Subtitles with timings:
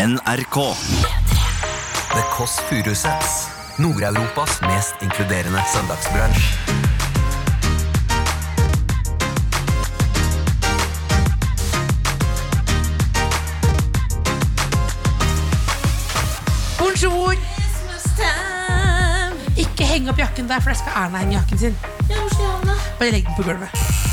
[0.00, 0.76] NRK.
[2.12, 3.48] The Kåss Furuseths.
[3.76, 6.40] Nord-Europas mest inkluderende søndagsbransj.
[16.78, 17.34] Bonjour!
[19.56, 21.76] Ikke heng opp jakken der, for der skal Erna henge jakken sin.
[22.08, 22.78] Ja, hvor skal Erna?
[22.98, 24.09] Bare legg den på gulvet.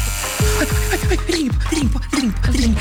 [1.27, 2.75] Ring på, ring på, ring på, ring.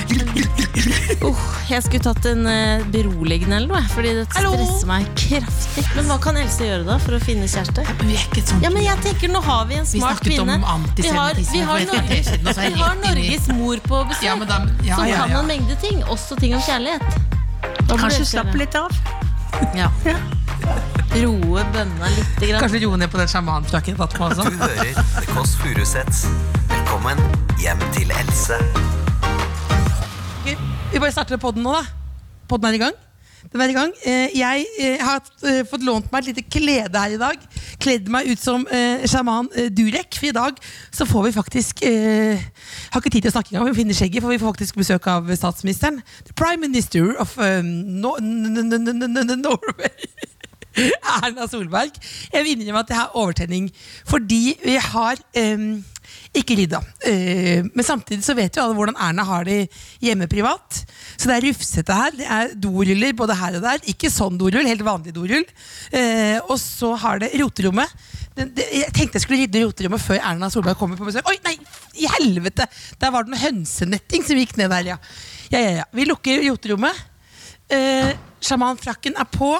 [1.27, 1.39] Oh,
[1.71, 4.53] jeg skulle tatt en eh, beroligende eller noe, fordi det Hallo?
[4.55, 5.85] stresser meg kraftig.
[5.97, 7.85] Men hva kan Else gjøre da for å finne kjæreste?
[8.01, 10.01] Men vi er ikke et sånt Ja, men jeg tenker, Nå har vi en Vi
[10.01, 10.59] smart snakket om kvinne.
[10.59, 12.95] Vi har, antisemittisme vi har, et kvarter siden, og så er Norge, jeg vi har
[12.95, 15.41] rett inn i- Norges mor på besøk, Ja, men da, ja, som ja, kan ja.
[15.43, 16.03] en mengde ting.
[16.17, 17.07] Også ting om kjærlighet.
[17.87, 18.91] Burde Kanskje slapp litt av?
[19.77, 19.91] Ja.
[21.17, 22.37] Roe bønna litt.
[22.43, 22.61] Grann.
[22.61, 24.51] Kanskje roe ned på den sjamanfrakken jeg har tatt på Du også?
[24.61, 26.27] hører The Kåss Furuseths.
[26.97, 27.19] Velkommen
[27.61, 28.57] hjem til Else.
[30.89, 31.83] Vi bare starter podden nå, da.
[32.49, 32.95] Podden er i gang.
[33.53, 33.93] Den er i gang.
[34.01, 37.37] Eh, Jeg eh, har eh, fått lånt meg et lite klede her i dag.
[37.85, 38.65] Kledd meg ut som
[39.05, 40.17] sjaman Durek.
[40.17, 40.57] For i dag
[40.89, 42.41] så får vi faktisk Jeg
[42.95, 45.05] Har ikke tid til å snakke engang, vi finner skjegget, for vi får faktisk besøk
[45.13, 46.01] av statsministeren.
[46.25, 49.93] The prime minister of um, Norway.
[50.77, 51.93] Erna Solberg.
[52.33, 53.71] Jeg vil innrømme at jeg har overtenning
[54.09, 55.85] fordi vi har em,
[56.41, 56.81] ikke rydda.
[57.09, 59.67] Eh, men samtidig så vet jo alle hvordan Erna har det
[60.03, 60.83] hjemme privat.
[61.17, 62.17] Så det er rufsete her.
[62.17, 63.83] Det er doruller både her og der.
[63.93, 65.47] Ikke sånn dorull, helt vanlig dorull.
[65.91, 67.93] Eh, og så har det roterommet.
[68.37, 71.29] Jeg tenkte jeg skulle rydde roterommet før Erna Solberg kommer på besøk.
[71.31, 71.57] Oi, nei,
[71.97, 72.69] i helvete!
[73.01, 75.01] Der var det noe hønsenetting som gikk ned der, ja.
[75.49, 75.89] Ja, ja, ja.
[75.97, 77.05] Vi lukker roterommet.
[77.73, 78.13] Eh,
[78.45, 79.55] Sjamanfrakken er på.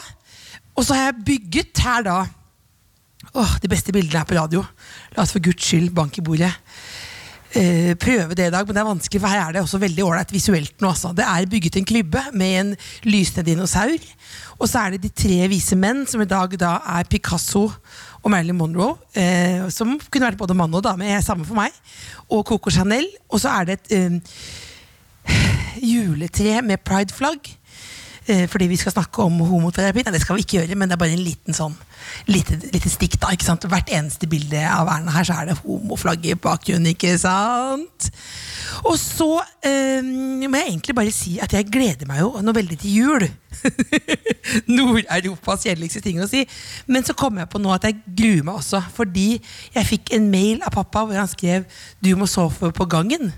[0.77, 2.19] Og så har jeg bygget her da
[3.35, 4.63] Åh, De beste bildene er på radio.
[5.17, 6.53] La oss for guds skyld banke i bordet.
[7.57, 10.05] Eh, prøve det i dag, men det er vanskelig, for her er det også veldig
[10.05, 10.91] ålreit visuelt nå.
[10.91, 11.13] Altså.
[11.17, 12.73] Det er bygget en klubbe med en
[13.09, 14.03] lysende dinosaur.
[14.59, 17.65] Og så er det de tre vise menn, som i dag da er Picasso
[18.23, 18.97] og Marilyn Monroe.
[19.17, 21.73] Eh, som kunne vært både mann og dame, samme for meg.
[22.29, 23.09] Og Coco Chanel.
[23.31, 25.37] Og så er det et eh,
[25.95, 27.55] juletre med prideflagg.
[28.27, 30.03] Eh, fordi vi skal snakke om homoterapi.
[30.03, 31.77] Nei, det skal vi ikke gjøre, men det er bare en liten sånn
[32.31, 33.19] lite, lite stikk.
[33.23, 33.67] da, ikke sant?
[33.71, 36.93] Hvert eneste bilde av Erna her, så er det homoflagget i bakgrunnen.
[36.93, 38.11] ikke sant?
[38.85, 39.31] Og så
[39.65, 43.27] eh, må jeg egentlig bare si at jeg gleder meg jo nå veldig til jul.
[44.77, 46.45] Nord-Europas kjedeligste ting å si.
[46.91, 49.37] Men så kom jeg på nå at jeg gruer meg også, fordi
[49.75, 51.67] jeg fikk en mail av pappa hvor han skrev
[52.01, 53.33] 'du må sove på gangen'.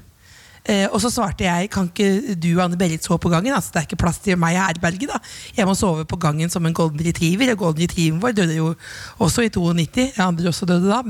[0.68, 3.54] Eh, og så svarte jeg kan ikke du og Anne Berit sove på gangen.
[3.56, 5.08] Altså, det er ikke plass til meg i herberget.
[5.08, 5.18] da
[5.56, 7.52] Jeg må sove på gangen som en golden retriever.
[7.52, 8.74] Og golden retrieveren vår døde jo
[9.18, 10.18] også i 92.
[10.18, 11.02] Andre også døde da.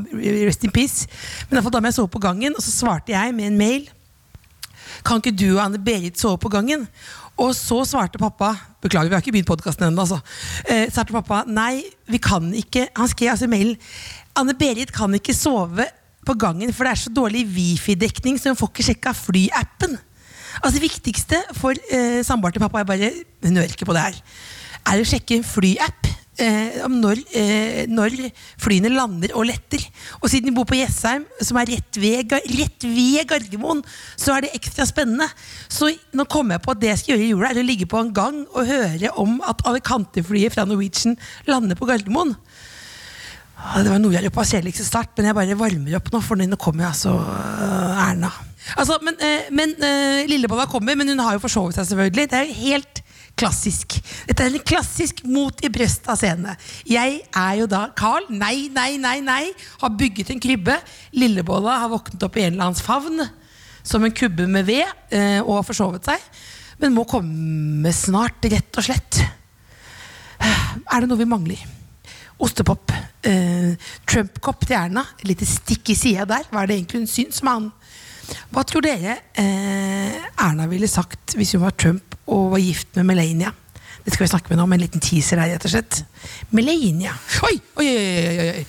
[0.46, 1.08] Rest in peace.
[1.50, 2.54] Men da må jeg sove på gangen.
[2.56, 3.88] Og så svarte jeg med en mail
[5.04, 6.86] kan ikke du og Anne Berit sove på gangen?
[7.38, 10.04] Og så svarte pappa Beklager, vi har ikke begynt podkasten ennå.
[10.04, 10.18] Altså.
[10.70, 13.76] Eh, svarte pappa nei, vi kan ikke Han skrev altså i mailen
[14.38, 15.86] Anne Berit kan ikke sove
[16.28, 19.96] på gangen, for det er så dårlig wifi-dekning, så hun får ikke sjekka flyappen.
[20.58, 23.10] Altså Det viktigste for eh, samboeren til pappa er bare
[23.44, 24.22] Hun hører ikke på det her.
[24.88, 26.08] Er å sjekke en flyapp.
[26.38, 28.14] Eh, om når, eh, når
[28.62, 29.82] flyene lander og letter.
[30.22, 33.82] Og siden vi bor på Jessheim, som er rett ved, rett ved Gardermoen,
[34.14, 35.26] så er det ekstra spennende.
[35.66, 37.90] Så nå kom jeg på at det jeg skal gjøre i jula, er å ligge
[37.90, 41.18] på en gang og høre om at Alicante-flyet fra Norwegian
[41.50, 42.36] lander på Gardermoen.
[43.58, 46.20] Ah, Det var noe jeg løp av kjedeligste start, men jeg bare varmer opp nå,
[46.22, 48.30] for nå kommer altså uh, Erna.
[48.78, 52.28] Altså, men uh, men uh, Lillebolla kommer, men hun har jo forsovet seg, selvfølgelig.
[52.30, 53.02] Det er jo helt
[53.38, 53.96] klassisk.
[54.28, 56.54] Dette er en klassisk mot i brøstet av scene.
[56.86, 58.26] Jeg er jo da Carl.
[58.30, 59.42] Nei, nei, nei, nei.
[59.82, 60.78] Har bygget en krybbe.
[61.18, 63.22] Lillebolla har våknet opp i en eller annens favn
[63.86, 65.14] som en kubbe med ved
[65.46, 66.26] og har forsovet seg.
[66.82, 69.22] Men må komme snart, rett og slett.
[70.42, 71.77] Er det noe vi mangler?
[72.38, 72.92] Ostepop.
[73.26, 73.74] Eh,
[74.06, 75.04] Trump-kopp til Erna.
[75.18, 76.46] Et lite stikk i sida der.
[76.50, 77.70] Hva er det egentlig hun syns med han?
[78.52, 83.08] Hva tror dere eh, Erna ville sagt hvis hun var Trump og var gift med
[83.08, 83.54] Melania?
[84.04, 85.98] Det skal vi snakke med nå, med en liten teaser her, rett og slett.
[86.56, 87.12] Melania.
[87.44, 87.56] Oi!
[87.80, 88.62] oi, oi, oi.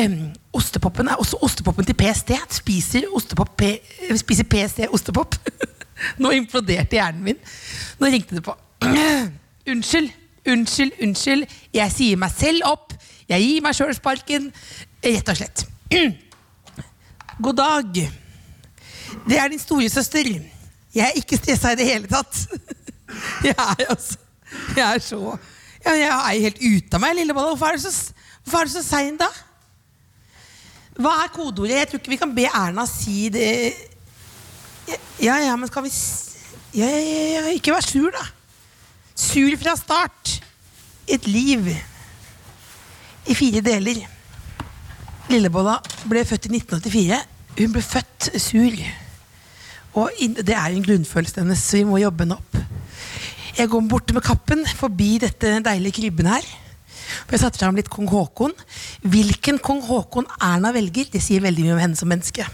[0.00, 0.14] Em,
[0.56, 2.32] ostepopen er også ostepopen til PST.
[2.60, 3.74] Spiser, ostepop, P,
[4.16, 5.36] spiser PST ostepop?
[6.22, 7.42] nå imploderte hjernen min.
[8.00, 8.54] Nå ringte det på.
[9.72, 10.10] Unnskyld,
[10.48, 11.44] unnskyld, unnskyld.
[11.74, 12.96] Jeg sier meg selv opp.
[13.26, 14.50] Jeg gir meg sjøl sparken.
[15.02, 15.64] Rett og slett.
[17.44, 17.98] God dag.
[19.26, 20.30] Det er din storesøster.
[20.96, 22.46] Jeg er ikke stressa i det hele tatt.
[23.46, 24.16] Jeg er altså
[24.74, 25.36] Jeg er så
[25.84, 27.52] Jeg er helt ute av meg, Lillebolla.
[27.52, 27.92] Hvorfor er du så,
[28.44, 29.28] hvorfor så sein, da?
[30.96, 31.76] Hva er kodeordet?
[31.76, 33.50] Jeg tror ikke vi kan be Erna si det.
[35.20, 35.92] Ja, ja, men skal vi
[36.76, 37.44] ja, ja, ja.
[37.56, 38.24] Ikke vær sur, da.
[39.16, 40.40] Sur fra start.
[41.08, 41.68] Et liv
[43.26, 44.02] i fire deler.
[45.30, 47.18] Lillebolla ble født i 1984.
[47.56, 48.76] Hun ble født sur.
[49.96, 52.60] Og det er en grunnfølelse hennes, så vi må jobbe henne opp.
[53.56, 56.44] Jeg går bort med kappen forbi dette deilige krybben her.
[57.30, 58.52] Jeg satte fram litt kong Haakon.
[59.06, 62.44] Hvilken kong Haakon Erna velger, det sier veldig mye om henne som menneske.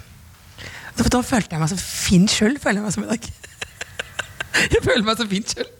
[0.92, 3.30] Da følte jeg meg så fin sjøl, føler jeg meg som i dag.
[4.72, 5.70] Jeg føler meg så fin sjøl.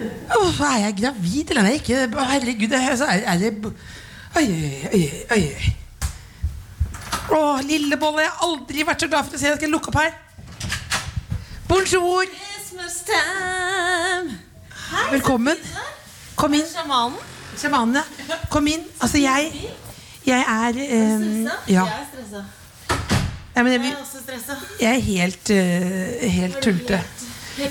[0.00, 1.94] Er jeg gravid, eller er jeg ikke?
[2.30, 3.72] Herregud, er, er, det
[4.36, 5.72] Oi, oi, oi, oi.
[7.30, 9.56] oh, Å, lillebolle, jeg har aldri vært så glad for å se deg.
[9.56, 10.12] Jeg skal lukke opp her.
[11.68, 12.30] Bonjour.
[12.30, 14.38] Christmas time.
[15.10, 15.58] Velkommen.
[16.38, 16.66] Kom inn.
[16.70, 17.18] Sjamanen.
[17.58, 18.38] Sjamanen, ja.
[18.50, 18.86] Kom inn.
[19.00, 19.52] Altså, jeg
[20.26, 20.78] Jeg er
[21.16, 21.84] um, Ja.
[21.84, 22.44] Jeg er stressa.
[23.56, 24.56] Jeg jeg, er også stressa.
[24.80, 27.02] jeg er helt, uh, helt tullete.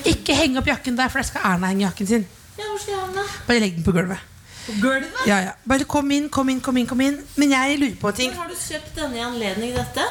[0.09, 2.25] Ikke heng opp jakken der, for der skal Erna henge jakken sin.
[2.59, 3.25] Ja, hvor skal jeg da?
[3.47, 4.25] Bare legg den på gulvet.
[4.65, 5.21] På gulvet?
[5.27, 5.53] Ja, ja.
[5.69, 6.87] Bare kom inn, kom inn, kom inn.
[6.87, 8.33] kom inn Men jeg lurer på ting.
[8.33, 10.05] Hvor har du kjøpt denne i anledning dette?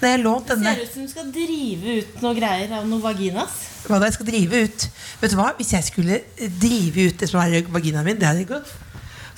[0.00, 3.02] Det er lånt denne Ser ut som du skal drive ut noe greier av noe
[3.04, 3.58] vaginas.
[3.84, 4.86] Hva da jeg skal drive ut
[5.20, 5.50] Vet du hva?
[5.58, 6.20] Hvis jeg skulle
[6.62, 8.70] drive ut det som er i vaginaen min, det hadde gått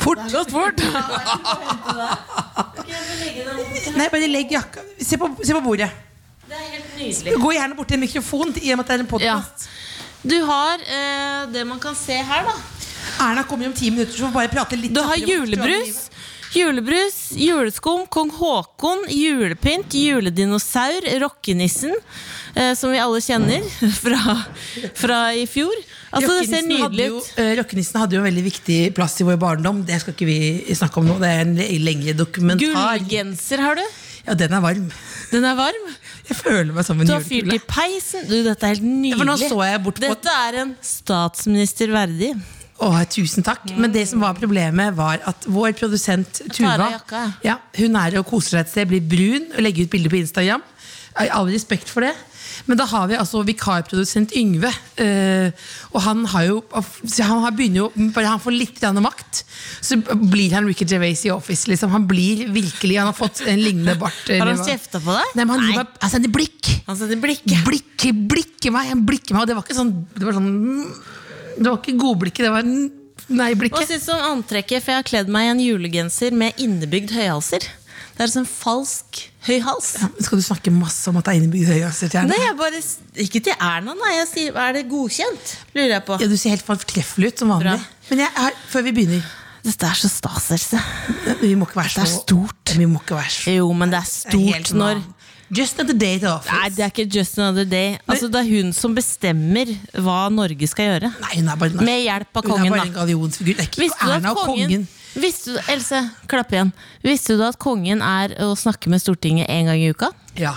[0.02, 0.22] fort.
[0.30, 0.82] Gått fort.
[2.92, 3.94] Ja, her.
[3.96, 5.86] Nei, bare legg jakka Se på, se på bordet.
[6.52, 7.36] Det er helt nydelig.
[7.40, 9.38] Gå gjerne bort til en mikrofon i og med at det er en Ja.
[10.22, 12.52] Du har eh, det man kan se her, da.
[13.24, 16.04] Erna kommer om ti minutter, så får vi bare prate litt Du har julebrus.
[16.52, 21.94] Julebrus, juleskum, kong Haakon, julepynt, juledinosaur, rockenissen,
[22.54, 23.64] eh, som vi alle kjenner
[24.04, 24.36] fra,
[25.00, 25.72] fra i fjor.
[26.12, 27.30] Altså, det ser nydelig ut.
[27.40, 29.80] eh, Rockenissen hadde jo en veldig viktig plass i vår barndom.
[29.88, 31.16] Det skal ikke vi snakke om nå.
[31.24, 31.56] Det er en
[31.88, 33.00] lengre dokumentar.
[33.00, 33.86] Gullgenser har du.
[34.28, 34.90] Ja, den er varm.
[35.32, 35.88] Den er varm.
[36.28, 37.68] Jeg føler meg som en Du har fyrt i julekule.
[37.72, 38.26] peisen.
[38.30, 41.92] Du, dette er helt Ja, for nå så jeg bort på Dette er en statsminister
[41.94, 42.32] verdig.
[42.82, 43.68] Åh, tusen takk.
[43.78, 47.98] Men det som var problemet, var at vår produsent tar Tuva av jakka, ja, Hun
[48.00, 50.64] er og koser seg et sted, blir brun og legger ut bilder på Instagram.
[51.12, 52.14] Jeg har All respekt for det.
[52.66, 54.70] Men da har vi altså vikarprodusent Yngve.
[55.02, 55.50] eh,
[55.92, 59.42] og han har jo han har begynner jo Bare han får litt makt,
[59.80, 61.68] så blir han Ricky Gervais i Office.
[61.70, 61.90] Liksom.
[61.90, 64.22] Han blir virkelig Han har fått en lignende bart.
[64.28, 65.36] Har han kjefta på deg?
[65.36, 65.86] Nei, men han Nei.
[66.00, 66.72] altså, en blikk.
[66.86, 67.62] Han sender blikket.
[67.66, 69.44] Blikke, blikke meg, han blikker meg.
[69.44, 70.50] Og det var ikke sånn Det var sånn
[71.58, 73.88] Det var ikke godblikket, det var Hva nei-blikket.
[73.88, 74.82] syns du om antrekket?
[74.82, 77.66] For jeg har kledd meg i en julegenser med innebygd høyhalser.
[78.22, 79.86] Det er sånn falsk høy hals.
[79.98, 82.30] Ja, skal du snakke masse om at det er innebygd høyhastighetshjerne?
[82.30, 82.82] Nei, jeg bare,
[83.24, 84.12] Ikke til Erna, nei.
[84.20, 85.54] Jeg sier, er det godkjent?
[85.74, 86.18] Lurer jeg på.
[86.22, 87.72] Ja, du ser helt fortreffelig ut som vanlig.
[87.80, 88.06] Bra.
[88.12, 89.26] Men jeg er, før vi begynner
[89.62, 90.78] Dette er så stas, Else.
[91.42, 92.72] Vi må ikke være så Det er stort.
[92.78, 95.02] Vi må ikke være så Jo, men det er Det er stort når.
[95.52, 96.54] Just another day to office.
[96.54, 97.98] Nei, det er ikke just another day.
[98.08, 99.68] Altså, det er hun som bestemmer
[100.00, 101.10] hva Norge skal gjøre.
[101.26, 102.98] Nei, hun er bare, Med hjelp av hun er kongen, bare en da.
[103.02, 103.58] gallionsfigur.
[103.58, 104.86] Det er ikke Visste du at Erna og kongen, kongen.
[105.14, 105.98] Visste du, Else,
[106.30, 106.70] klapp igjen.
[107.04, 110.08] Visste du at kongen er å snakke med Stortinget én gang i uka?
[110.40, 110.54] Ja,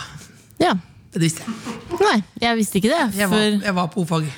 [0.59, 0.73] Ja.
[1.11, 1.99] det visste jeg.
[1.99, 3.17] Nei, jeg visste ikke det.
[3.19, 4.29] Jeg var, jeg var på O-fag.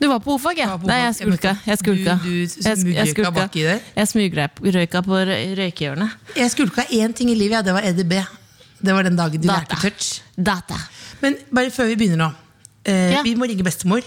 [0.00, 0.68] Du var på O-fag, ja?
[0.70, 1.52] Jeg på Nei, jeg skulka.
[1.66, 2.14] Jeg skulka.
[2.22, 2.46] Du- du
[2.80, 3.80] smugrøyka baki der?
[3.96, 6.10] Jeg smugrøyka på røykehjørnet.
[6.36, 8.24] Jeg skulka én ting i livet, ja, det var EDB.
[8.82, 9.60] Det var den dagen du Data.
[9.76, 10.22] lærte touch.
[10.42, 10.74] Data.
[11.20, 12.34] Men bare før vi begynner nå.
[12.86, 13.22] Eh, Ja.
[13.22, 14.00] Vi må ringe bestemor.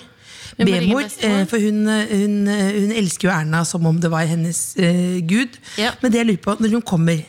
[0.57, 4.25] Bemor, eh, for hun, eh, hun, eh, hun elsker jo Erna som om det var
[4.29, 5.57] hennes uh, gud.
[5.77, 5.91] Ja.
[6.01, 7.23] Men det jeg lurer på, når hun kommer,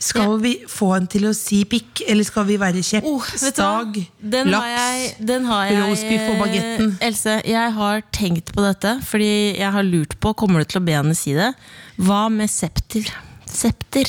[0.00, 0.36] skal Ja.
[0.40, 4.48] vi få henne til å si pikk, eller skal vi være kjepp, Oh, stag, Den
[4.48, 4.70] laks?
[4.72, 6.94] jeg, den har jeg roastbiff og bagetten.
[7.04, 10.84] Else, jeg har tenkt på dette, fordi jeg har lurt på, kommer du til å
[10.86, 11.52] be henne si det?
[11.98, 13.04] Hva med septer?
[13.44, 14.08] Septer.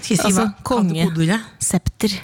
[0.00, 0.54] Skal jeg si Altså, hva?
[0.64, 1.40] konge.
[1.60, 2.16] Septer.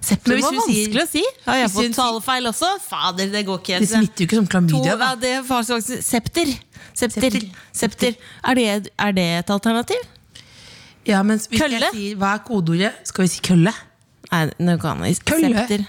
[0.00, 1.22] Septer var vanskelig å si.
[1.46, 2.68] Ja, jeg har fått talefeil også?
[2.84, 3.80] Fader, det går ikke.
[3.82, 4.94] Det smitter jo ikke som To, klamydia.
[5.00, 6.52] ja, det er faktisk septer.
[6.94, 7.26] Septer.
[7.30, 7.48] Septer.
[7.80, 8.16] Septer.
[8.44, 10.06] Er, det, er det et alternativ?
[11.08, 11.78] Ja, men hvis Kølle?
[11.80, 13.72] jeg sier hva er kodeordet, skal vi si kølle?
[14.30, 15.22] Nei, noe annet.
[15.24, 15.52] Kølle?
[15.54, 15.86] Septer.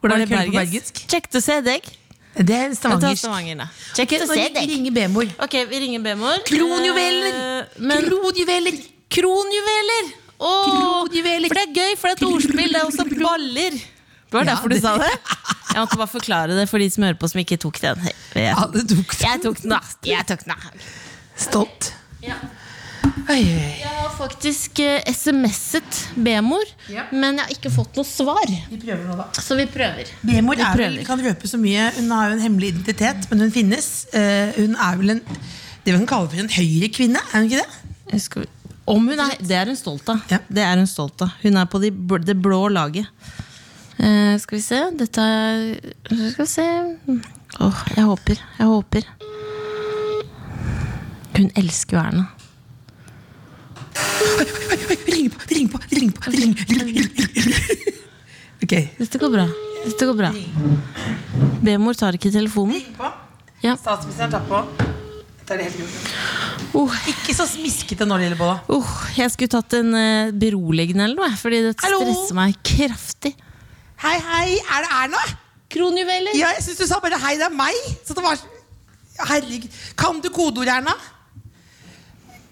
[0.00, 1.04] Hvordan er det kølle på bergensk?
[1.08, 1.86] Kjekt å se deg.
[2.34, 3.28] Det er stavangersk.
[3.94, 4.66] Kjekt å se deg.
[4.68, 5.28] ringer bemor.
[5.44, 6.40] Ok, vi ringer Bemor.
[6.48, 7.36] Kronjuveler!
[7.70, 8.80] Eh, Kronjuveler!
[9.14, 10.08] kronjuveler!
[10.40, 11.48] Åh, Kronjuveler!
[11.50, 12.72] For det er gøy, for det er et ordspill.
[12.74, 13.76] Det er også baller.
[14.34, 15.12] Det var derfor du sa det?
[15.74, 18.00] Jeg måtte bare forklare det for de som hører på som ikke tok den.
[18.08, 18.14] Jeg,
[18.48, 19.78] Ja, det tok jeg tok den, da.
[20.06, 20.84] Jeg tok den, da.
[21.38, 21.92] Stolt.
[22.24, 22.34] Ja.
[23.30, 23.68] Oi, oi.
[23.78, 27.04] Jeg har faktisk eh, SMS-et Bemor, Ja.
[27.12, 28.42] men jeg har ikke fått noe svar.
[28.70, 29.28] Vi prøver nå, da.
[29.44, 30.10] Så vi prøver.
[30.24, 30.98] Bemor Vi er prøver.
[30.98, 31.86] vi kan røpe så mye.
[31.98, 33.88] Hun har jo en hemmelig identitet, men hun finnes.
[34.14, 35.22] Uh, hun er vel en
[35.84, 37.80] det kan kalle for en høyrekvinne, er hun ikke det?
[38.14, 38.46] Jeg skal,
[38.84, 40.20] om hun er, det er hun stolt av.
[40.28, 40.38] Ja.
[40.48, 41.32] Det er hun stolt av.
[41.42, 41.90] Hun er på de,
[42.24, 43.08] det blå laget.
[43.94, 45.60] Uh, skal vi se Dette er
[46.10, 46.64] Skal vi se
[47.62, 48.40] Åh, jeg håper.
[48.58, 49.06] Jeg håper.
[51.36, 52.24] Hun elsker jo Erna.
[55.06, 56.30] Ring på, ring på, ring på.
[56.34, 57.94] Ring, ring, ring, ring.
[58.64, 58.74] Ok.
[58.98, 59.46] Dette går bra.
[59.84, 60.32] Dette går bra.
[61.62, 62.80] B-mor tar ikke telefonen.
[62.80, 63.14] Ring på.
[63.62, 63.76] Ja.
[63.78, 64.93] Statsministeren tar på.
[65.44, 65.80] Det helt.
[66.72, 68.62] Uh, Ikke så smiskete nå, Lillebolla.
[68.72, 72.00] uh, jeg skulle tatt en uh, beroligende eller noe, fordi det Hallo?
[72.00, 73.34] stresser meg kraftig.
[74.00, 75.20] Hei, hei, er det Erna?
[75.74, 76.36] Kronjuveler!
[76.38, 77.76] Ja, jeg syns du sa bare hei, det er meg.
[78.06, 78.40] Så det var
[79.28, 79.68] Herregud.
[80.00, 80.94] Kan du kodeord, Erna?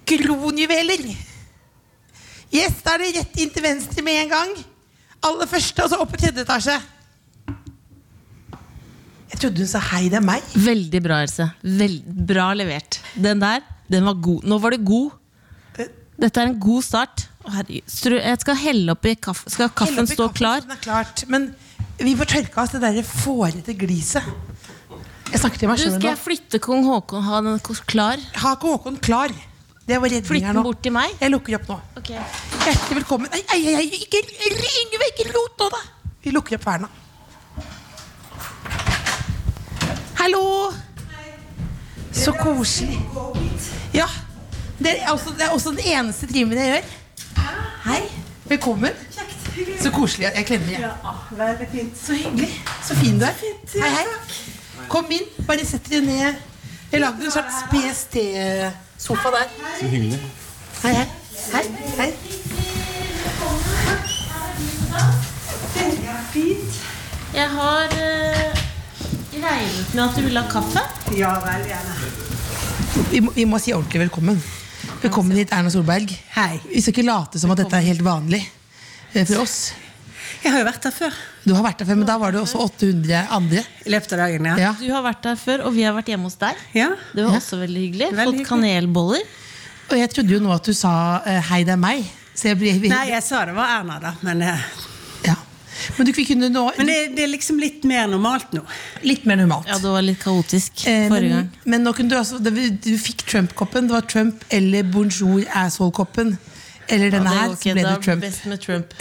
[0.07, 1.09] Kronjuveler.
[2.53, 4.53] Yes, da er det rett inn til venstre med en gang.
[5.25, 6.77] Aller første, og så opp på tredje etasje.
[9.43, 10.45] Trodde hun sa hei, det er meg.
[10.55, 11.49] Veldig bra, Else.
[11.67, 13.01] Veld, bra levert.
[13.19, 14.47] Den der, den var god.
[14.47, 15.19] Nå var det god.
[16.23, 17.25] Dette er en god start.
[17.51, 18.21] Herregud.
[18.23, 19.51] Jeg skal helle oppi kaffe.
[19.51, 20.63] Skal kaffen stå kaffen, klar?
[20.63, 21.25] den er klart.
[21.33, 21.51] Men
[21.99, 24.29] vi får tørka oss det der fårete gliset.
[25.33, 25.99] Jeg snakker til meg selv nå.
[25.99, 27.25] skal jeg flytte kong Haakon?
[27.27, 27.59] Ha den
[27.91, 28.23] klar?
[28.45, 29.35] Ha kong Håkon klar.
[29.89, 30.67] Det var redning her den nå.
[30.69, 31.17] bort til meg?
[31.19, 31.79] Jeg lukker opp nå.
[31.99, 32.21] Okay.
[32.63, 33.33] Hjertelig velkommen.
[33.33, 35.81] Nei, nei, nei, ikke ring rot nå, da!
[36.23, 36.93] Vi lukker opp Erna.
[40.23, 40.73] Hallo!
[42.13, 43.01] Så koselig.
[43.95, 44.07] Ja.
[44.79, 46.83] Det er, også, det er også den eneste trimmen jeg gjør.
[47.85, 48.03] Hei.
[48.45, 48.91] Velkommen.
[49.81, 50.29] Så koselig.
[50.37, 51.89] Jeg klemmer, jeg.
[52.05, 52.63] Så hyggelig.
[52.87, 53.35] Så fin du er.
[53.75, 54.07] Hei, hei.
[54.89, 55.27] Kom inn.
[55.47, 56.35] Bare sett dere ned.
[56.93, 59.51] Jeg lagde en slags PST-sofa der.
[59.81, 60.23] Så hyggelig.
[60.83, 61.07] Hei, hei.
[61.53, 61.65] Hei,
[61.99, 62.13] hei.
[66.33, 66.83] Fint.
[67.35, 68.72] Jeg har eh,
[69.33, 70.83] regnet med at du vil ha kaffe.
[71.17, 71.95] Ja, veldig gjerne.
[73.13, 74.41] Vi må, vi må si ordentlig velkommen.
[75.03, 76.11] Velkommen hit, Erna Solberg.
[76.37, 76.59] Hei.
[76.69, 78.43] Vi skal ikke late som at dette er helt vanlig
[79.15, 79.57] eh, for oss.
[80.43, 81.17] Jeg har jo vært der før.
[81.47, 83.63] Du har vært der før, men da var det også 800 andre.
[83.87, 84.57] I løpet av dagen, ja.
[84.69, 84.73] Ja.
[84.79, 86.59] Du har vært der før, og vi har vært hjemme hos deg.
[86.77, 86.91] Ja.
[87.15, 87.41] Det var Ja.
[87.43, 88.09] også veldig hyggelig.
[88.11, 88.49] Veldig Fått hyggelig.
[88.49, 89.27] kanelboller.
[89.93, 90.95] Og jeg trodde jo nå at du sa
[91.27, 92.07] eh, 'hei, det er meg'.
[92.35, 94.15] Så jeg ble, Nei, jeg sa det var Erna, da.
[94.23, 94.59] Men, eh.
[95.99, 98.63] Men du kunne nå men det, det er liksom litt mer normalt nå.
[99.03, 99.67] litt mer normalt.
[99.69, 101.51] Ja, det var litt kaotisk Eh, forrige men, gang.
[101.65, 103.89] men nå kunne du altså det- Du fikk Trump-koppen.
[103.89, 106.37] Det var Trump eller Bonjour asshole-koppen.
[106.89, 108.21] Eller denne Ja, her, så ble Det Trump.
[108.21, 108.95] best med Trump.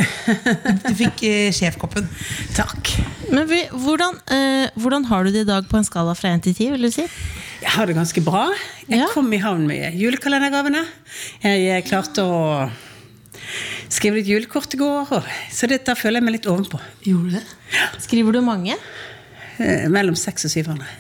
[0.86, 2.08] Du fikk eh, sjefkoppen.
[2.56, 2.92] Takk.
[3.32, 6.44] Men vi, hvordan, eh, hvordan har du det i dag på en skala fra 1
[6.44, 6.70] til 10?
[6.76, 7.08] Vil du si?
[7.62, 8.46] Jeg har det ganske bra.
[8.88, 9.08] Jeg Ja.
[9.14, 10.86] kom i havn med julekalendergavene.
[11.44, 12.70] Jeg eh, klarte å
[13.92, 16.80] skrive et julekort i går, og, så dette føler jeg meg litt ovenpå.
[17.06, 17.46] Gjorde du det?
[18.08, 18.78] Skriver du mange?
[19.62, 20.92] Eh, mellom 600 og 700.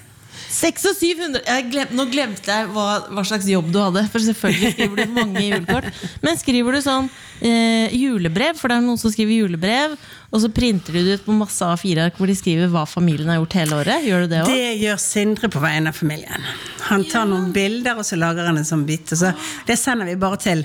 [0.51, 1.43] 600 og 700!
[1.47, 4.03] Jeg glem, nå glemte jeg hva, hva slags jobb du hadde.
[4.11, 6.01] For selvfølgelig skriver du mange julekort.
[6.25, 7.07] Men skriver du sånn
[7.39, 9.95] eh, julebrev, for det er noen som skriver julebrev,
[10.31, 13.41] og så printer du det ut på masse A4-ark hvor de skriver hva familien har
[13.41, 14.05] gjort hele året?
[14.07, 14.51] Gjør du det òg?
[14.51, 16.45] Det gjør Sindre på vegne av familien.
[16.87, 19.11] Han tar noen bilder, og så lager han en sånn bit.
[19.11, 19.33] Og så,
[19.67, 20.63] det sender vi bare til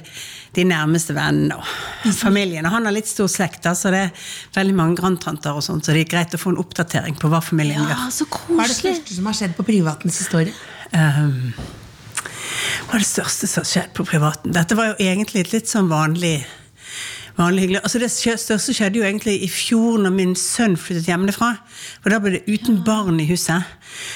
[0.57, 2.65] de nærmeste vennene og familien.
[2.69, 5.85] Og han har litt stor slekt, da, så det er veldig mange grandtanter og sånt,
[5.85, 8.13] så det er greit å få en oppdatering på hva familien Ja, gjør.
[8.21, 10.55] så Hva er det største som har skjedd på privaten historie?
[10.95, 11.51] Um,
[12.87, 14.55] hva er det største som har skjedd på privaten?
[14.55, 16.39] Dette var jo egentlig et litt sånn vanlig
[17.37, 17.81] Vanlig hyggelig.
[17.85, 21.53] Altså Det største skjedde jo egentlig i fjor når min sønn flyttet hjemmefra.
[22.01, 23.67] For da ble det uten barn i huset.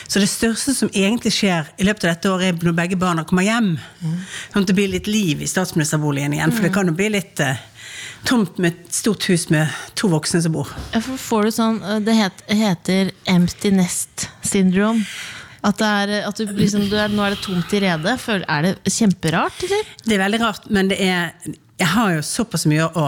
[0.09, 3.27] Så det største som egentlig skjer i løpet av dette året, er når begge barna
[3.29, 3.75] kommer hjem.
[4.01, 6.55] Sånn at det blir litt liv i statsministerboligen igjen.
[6.57, 7.61] For det kan jo bli litt eh,
[8.29, 9.69] tomt med et stort hus med
[10.01, 10.73] to voksne som bor.
[10.97, 15.05] Får du sånn eh, Det heter empty nest syndrome.
[15.61, 18.15] At, det er, at du liksom, du er, nå er det tomt i redet.
[18.49, 19.91] Er det kjemperart, eller?
[20.07, 21.35] Det er veldig rart, men det er
[21.81, 23.07] Jeg har jo såpass mye å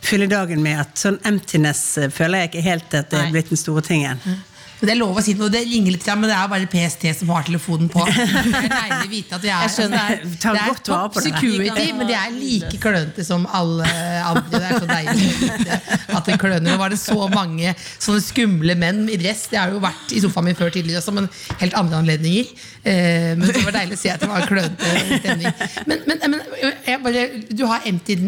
[0.00, 3.50] fylle dagen med at sånn emptiness eh, føler jeg ikke helt at det er blitt
[3.52, 4.22] den store tingen.
[4.24, 4.38] Men
[4.80, 7.32] Det er lov å si noe, det ringer litt, men det er bare PST som
[7.34, 8.04] har telefonen på.
[8.08, 9.98] Er deilig å vite at vi er, Jeg skjønner.
[9.98, 13.46] altså, det er, det er godt top på security, men de er like klønete som
[13.58, 13.88] alle
[14.28, 14.44] andre.
[14.54, 15.78] Det er så deilig å vite
[16.18, 16.64] at det kløner.
[16.68, 19.46] Nå var det så mange sånne skumle menn i dress.
[19.52, 21.28] Det har jo vært i sofaen min før tidligere også, men
[21.62, 22.52] helt andre anledninger.
[22.88, 25.64] Eh, men det var deilig å se at det var klønete stemning.
[25.90, 26.40] Men, men, men
[26.86, 28.18] jeg bare, du har empty,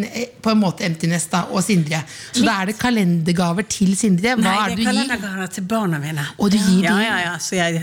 [0.42, 2.02] på en måte emptiness da, og Sindre.
[2.34, 4.34] Så da er det kalendergaver til Sindre.
[4.40, 6.26] Hva Nei, det det er kalendergaver til barna mine.
[6.40, 7.04] Og du gir ja, de?
[7.04, 7.82] ja, ja, Så jeg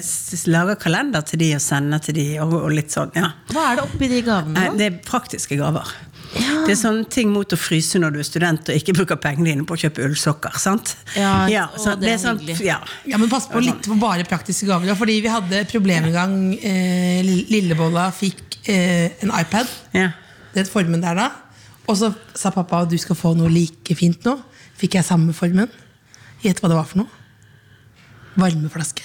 [0.50, 3.14] lager kalender til de og sender til de og, og litt sånn.
[3.18, 3.32] ja.
[3.54, 4.68] Hva er det oppi de gavene?
[4.68, 4.76] Da?
[4.80, 5.94] det er praktiske gaver.
[6.28, 9.54] Det er sånne ting mot å fryse når du er student og ikke bruker pengene
[9.54, 10.58] dine på å kjøpe ullsokker.
[10.60, 10.96] sant?
[11.16, 12.82] Ja, ja så det er sånn, ja.
[13.08, 14.92] Ja, men pass på litt på bare praktiske gaver.
[15.00, 16.38] Fordi vi hadde problem en gang.
[16.58, 19.76] Eh, Lillebolla fikk eh, en iPad.
[19.98, 20.14] ja.
[20.58, 21.26] Det er formen der da.
[21.86, 24.34] Og så sa pappa at du skal få noe like fint nå.
[24.80, 25.70] Fikk jeg samme formen.
[26.42, 27.17] Gjett hva det var for noe?
[28.38, 29.04] Varmeflaske.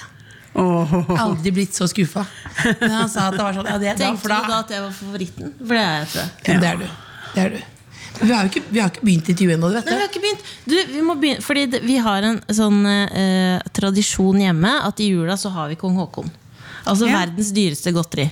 [0.54, 0.94] Åh.
[1.16, 2.26] Aldri blitt så skuffa.
[2.80, 4.58] Men han sa at det var sånn ja, det, da, Tenkte for du da, da
[4.66, 5.54] at jeg var favoritten?
[5.62, 6.32] For det er jeg, tror jeg.
[6.52, 6.88] ja, det er du.
[7.32, 7.62] Det er du.
[8.22, 10.44] Vi har jo ikke, vi har ikke begynt intervjuet ennå, Nei, vi har ikke begynt.
[10.68, 15.38] Du, vi må begynne, fordi vi har en sånn eh, tradisjon hjemme at i jula
[15.40, 16.28] så har vi kong Haakon.
[16.84, 17.22] Altså Ja.
[17.22, 18.26] verdens dyreste godteri.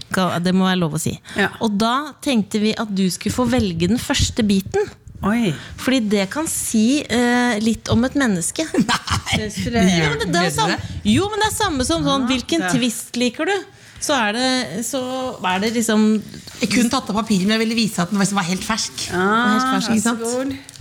[0.44, 1.14] Det må være lov å si.
[1.38, 1.48] Ja.
[1.64, 4.90] Og da tenkte vi at du skulle få velge den første biten.
[5.20, 5.50] Oi.
[5.76, 8.64] Fordi det kan si eh, litt om et menneske.
[8.90, 9.36] Nei!
[9.36, 9.82] det?
[9.84, 12.72] Jo, men det, det er samme, jo, men det er samme som sånn Hvilken ja.
[12.72, 13.54] twist liker du?
[14.00, 14.50] Så er det,
[14.88, 15.00] så
[15.44, 16.06] er det liksom
[16.62, 19.10] Jeg kunne tatt av papiret, men jeg ville vise at den var helt fersk.
[19.12, 20.76] Ah, helt fersk, ikke så sant?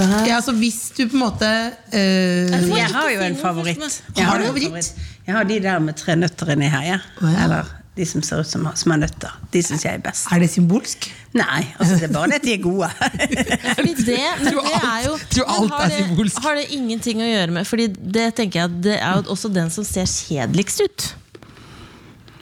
[0.00, 1.48] Ja, altså Hvis du på en måte
[1.92, 3.82] eh, Jeg har jo en favoritt.
[4.16, 4.94] Jeg Har har du en favoritt?
[5.26, 6.86] Jeg har de der med tre nøtter inni her.
[6.86, 6.98] Ja.
[7.20, 7.34] Ja.
[7.44, 9.34] Eller de som ser ut som små nøtter.
[9.52, 10.28] De syns jeg er best.
[10.32, 11.10] Er det symbolsk?
[11.36, 12.88] Nei, altså det er bare det at de er gode.
[13.76, 15.14] Fordi det, men det er jo
[15.60, 16.26] men har det.
[16.40, 19.52] Har det ingenting å gjøre med Fordi det tenker jeg at det er jo også
[19.52, 21.08] den som ser kjedeligst ut.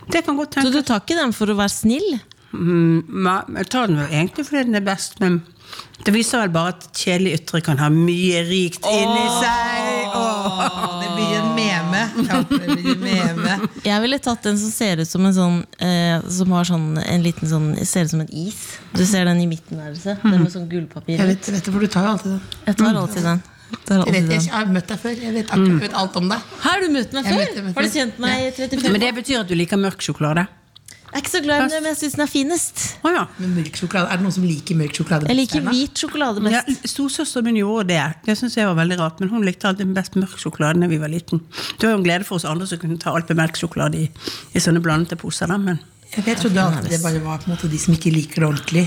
[0.09, 2.09] Det kan godt Så du tar ikke den for å være snill?
[2.57, 5.43] Mm, jeg tar den jo egentlig fordi den er best, men
[6.05, 10.15] det viser vel bare at kjedelig ytre kan ha mye rikt inni seg.
[10.15, 10.61] Åh.
[11.03, 12.03] Det blir en meme.
[12.29, 13.57] Ja, det blir en meme.
[13.85, 17.23] Jeg ville tatt den som ser ut som en sånn eh, Som har sånn en
[17.27, 18.57] liten sånn Ser ut som en is.
[18.95, 19.95] Du ser den i midten der.
[19.99, 20.17] se.
[20.23, 21.19] Den med sånn gullpapir.
[21.19, 22.43] Jeg vet, vet for du tar jo alltid den.
[22.67, 23.43] Jeg tar alltid den.
[23.69, 25.19] Jeg vet, jeg, har møtt deg før.
[25.27, 26.47] Jeg vet, akkurat, alt om deg.
[26.65, 27.37] Har du møtt meg før?
[27.43, 30.01] møtte- møtte- Har du kjent meg i 35 Men det betyr at du liker mørk
[30.01, 30.47] sjokolade?
[31.09, 32.83] Jeg er ikke så glad i den, men jeg syns den er finest.
[33.01, 33.23] Oh, ja.
[33.41, 35.29] Men mørk sjokolade, Er det noen som liker mørk sjokolade?
[35.31, 38.03] Jeg liker hvit sjokolade ja Storsøsteren min gjorde det.
[38.27, 39.23] Det syns jeg var veldig rart.
[39.23, 41.41] Men hun likte alltid best mørk sjokolade da vi var liten.
[41.81, 44.11] Det var jo en glede for oss andre som kunne ta alt med melkesjokolade i,
[44.53, 45.49] i sånne blandede poser.
[45.49, 45.57] Da.
[45.57, 45.81] Men
[46.15, 48.49] Jeg vet, trodde at det bare var på en måte de som ikke liker det
[48.53, 48.85] ordentlig.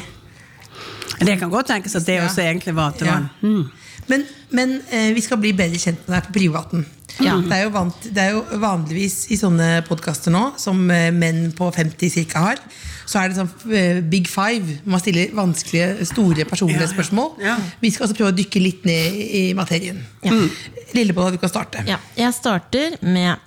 [1.25, 3.17] det kan godt tenkes at det også egentlig var at det Ja.
[3.17, 3.65] var mm.
[4.09, 6.85] Men, men eh, vi skal bli bedre kjent med deg på privaten.
[7.19, 7.35] Ja.
[7.43, 11.51] Det, er jo vant, det er jo vanligvis i sånne podkaster nå, som eh, menn
[11.57, 12.61] på 50 cirka har,
[13.05, 14.79] så er det sånn eh, big five.
[14.87, 16.93] Man stiller vanskelige, store personlige Ja, ja.
[16.93, 17.31] spørsmål.
[17.43, 17.57] Ja.
[17.83, 19.99] Vi skal altså prøve å dykke litt ned i i materien.
[20.23, 20.47] Mm.
[20.95, 21.83] Lillebolla, du kan starte.
[21.87, 23.39] Ja, jeg starter med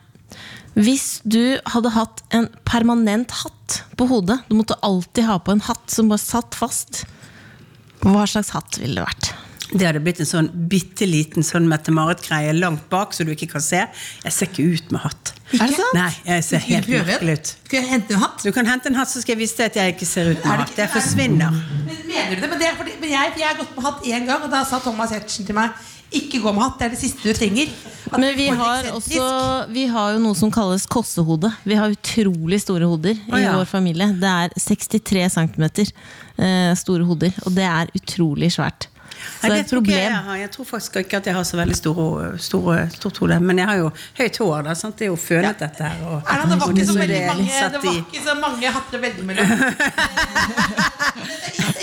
[0.74, 5.62] Hvis du hadde hatt en permanent hatt på hodet Du måtte alltid ha på en
[5.62, 7.04] hatt som bare satt fast.
[8.02, 9.33] Hva slags hatt ville det vært?
[9.74, 13.64] Det hadde blitt en sånn bitte liten sånn Mette-Marit-greie langt bak, så du ikke kan
[13.64, 13.80] se.
[14.22, 15.32] Jeg ser ikke ut med hatt.
[15.54, 15.96] Er det sant?
[15.98, 17.54] Nei, jeg ser helt merkelig ut.
[17.66, 18.44] Skal jeg hente en hatt?
[18.46, 20.38] Du kan hente en hatt, så skal jeg vise deg at jeg ikke ser ut
[20.38, 20.78] med det hatt.
[20.84, 21.58] Jeg forsvinner.
[21.88, 22.52] Men Mener du det?
[22.52, 24.62] Men, det er fordi, men jeg, jeg har gått med hatt én gang, og da
[24.68, 25.74] sa Thomas Hertzen til meg
[26.14, 27.70] ikke gå med hatt, det er det siste du trenger.
[28.12, 29.28] At Men vi har, også,
[29.74, 31.50] vi har jo noe som kalles kossehode.
[31.66, 33.56] Vi har utrolig store hoder i ja.
[33.58, 34.12] vår familie.
[34.20, 38.88] Det er 63 cm eh, store hoder, og det er utrolig svært.
[39.24, 39.98] Så Nei, det er et problem.
[39.98, 40.36] jeg, har.
[40.40, 43.38] jeg tror faktisk ikke at jeg har så veldig store, store, stort hode.
[43.40, 44.62] Men jeg har jo høyt hår.
[44.68, 44.96] Da, sant?
[44.98, 46.02] Det er jo fønet, dette her.
[46.08, 48.72] Og, Erna, det var og ikke så veldig det mange, det var ikke så mange
[48.78, 49.46] hatter veldig mellom.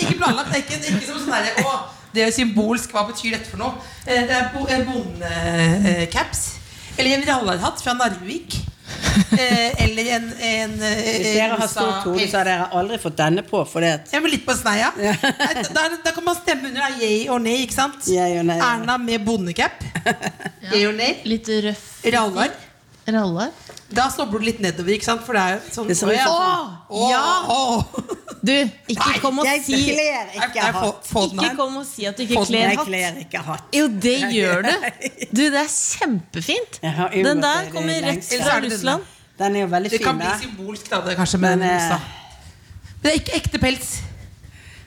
[0.02, 0.50] Ikke planlagt.
[0.52, 1.76] Det er ikke, ikke som sånn derre Å,
[2.12, 2.92] det er symbolsk.
[2.92, 3.72] Hva betyr dette for noe?
[4.06, 6.42] Eh, Det er bondecaps.
[6.98, 8.58] Eller en rallarhatt fra Narvik.
[9.32, 13.16] Eh, Eller en, en eh, Hvis dere har stort hode, så har dere aldri fått
[13.20, 13.60] denne på.
[13.68, 14.90] For det Ja, men litt på sneia.
[14.96, 15.12] Nei,
[15.76, 17.58] Da, da kan man stemme under da, yay og nei.
[17.66, 18.08] ikke sant?
[18.10, 18.58] Yay og nei.
[18.58, 19.84] Erna med bondecap.
[20.72, 21.12] Yay og nei.
[21.28, 22.50] Litt røff Rallar.
[23.12, 23.50] Rallar.
[23.92, 25.22] Da snobler du litt nedover, ikke sant?
[25.26, 27.22] For det er jo sånn Det ut som- Åh, Ja!
[27.48, 27.84] åh.
[28.42, 28.50] Du,
[28.90, 31.04] ikke Nei, kom og Jeg si kler ikke jeg hatt.
[31.06, 32.86] få den Ikke kom og si at du ikke den, kler Jeg hatt.
[32.88, 33.64] kler ikke hatt.
[33.72, 34.72] Jo, det gjør du!
[35.30, 36.80] Du, det er kjempefint.
[36.82, 38.58] Jo Den der kommer rett fra.
[38.64, 39.04] Russland.
[39.38, 42.00] Den er jo veldig Det kan bli symbolsk, da, det kanskje, med Men, eh, rosa.
[43.02, 43.92] Men det er ikke ekte pels.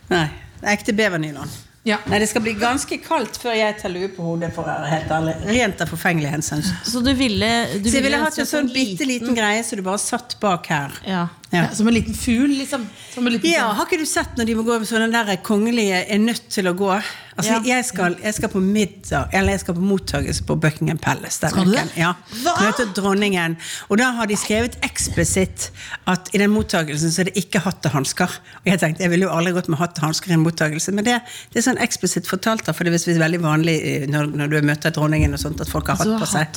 [0.10, 0.26] Nei,
[0.62, 1.50] det er ekte bevernylon.
[1.86, 2.00] Ja.
[2.10, 4.88] Nei, det skal bli ganske kaldt før jeg tar lue på hodet, for å være
[4.90, 5.36] helt ærlig.
[5.54, 6.64] Rent av forfengelig hensyn.
[6.82, 9.84] Så du ville du Så jeg ville hatt en sånn bitte liten greie så du
[9.86, 10.96] bare satt bak her.
[11.06, 11.28] Ja.
[11.56, 11.66] Ja.
[11.70, 12.86] Ja, som en liten fugl, liksom.
[13.14, 15.38] Som en liten Ja, Har ikke du sett når de må gå med sånne der
[15.46, 16.92] kongelige er nødt til å gå?
[17.36, 17.76] Altså, Ja.
[17.76, 21.42] jeg, skal, jeg skal på middag, eller jeg skal på mottakelse på Buckingham Palace.
[21.42, 21.84] den Skal du det?
[22.00, 22.14] Ja.
[22.62, 23.58] Møte dronningen.
[23.90, 25.70] Og da har de skrevet eksplisitt
[26.08, 28.32] at i den mottakelsen så er det ikke hatt og hansker.
[28.64, 30.94] Og jeg tenkte, jeg ville jo aldri gått med hatt og hansker i en mottakelse,
[30.96, 31.18] men det,
[31.52, 34.54] det er sånn eksplisitt fortalt, da, for det er visst veldig vanlig eh, når, når
[34.56, 36.56] du møter dronningen og sånt, at folk har hatt på seg.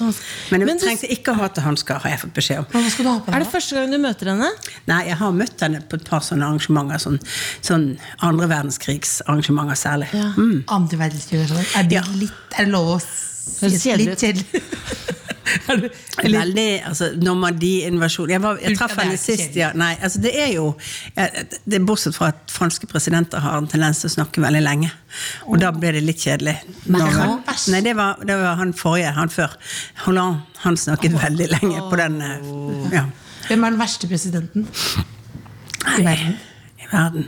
[0.52, 2.58] Men du Men du- trengte ikke å ha hatt og hansker, har jeg fått beskjed
[2.62, 2.70] om.
[2.72, 4.50] Hva skal du ha på Er det første gang du møter henne?
[4.88, 6.98] Nei, jeg har møtt henne på et par sånne arrangementer.
[7.02, 7.18] Sånn,
[7.66, 7.86] sånn
[8.24, 10.08] andre verdenskrigsarrangementer særlig.
[10.16, 10.30] Ja.
[10.36, 10.62] Mm.
[10.68, 11.64] Andre verdenskrig sånn.
[11.76, 12.04] Er, det Ja.
[12.16, 14.22] litt- er det lov å si Litt
[15.68, 15.90] Eller,
[16.22, 19.70] Veldig, altså Normandie-invasjon Jeg, var- jeg traff henne sist, ja.
[19.74, 20.66] Nei, altså det er jo
[21.16, 24.90] det er Bortsett fra at franske presidenter har en tendens til å snakke veldig lenge.
[25.48, 26.58] Og da ble det litt kjedelig.
[26.86, 27.40] Når- han
[27.72, 29.56] nei, det var, det var han forrige, han før.
[30.04, 33.06] Hollande, han snakket veldig lenge på den eh, ja,
[33.48, 34.66] hvem er den verste presidenten
[35.98, 36.36] i verden?
[36.78, 37.26] i verden.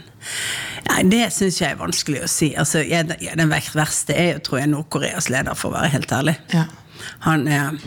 [0.90, 2.52] Nei, det syns jeg er vanskelig å si.
[2.59, 6.37] Altså, jeg, den verste er jo, tror jeg, Nord-Koreas leder, for å være helt ærlig.
[6.54, 6.66] Ja.
[7.26, 7.78] Han er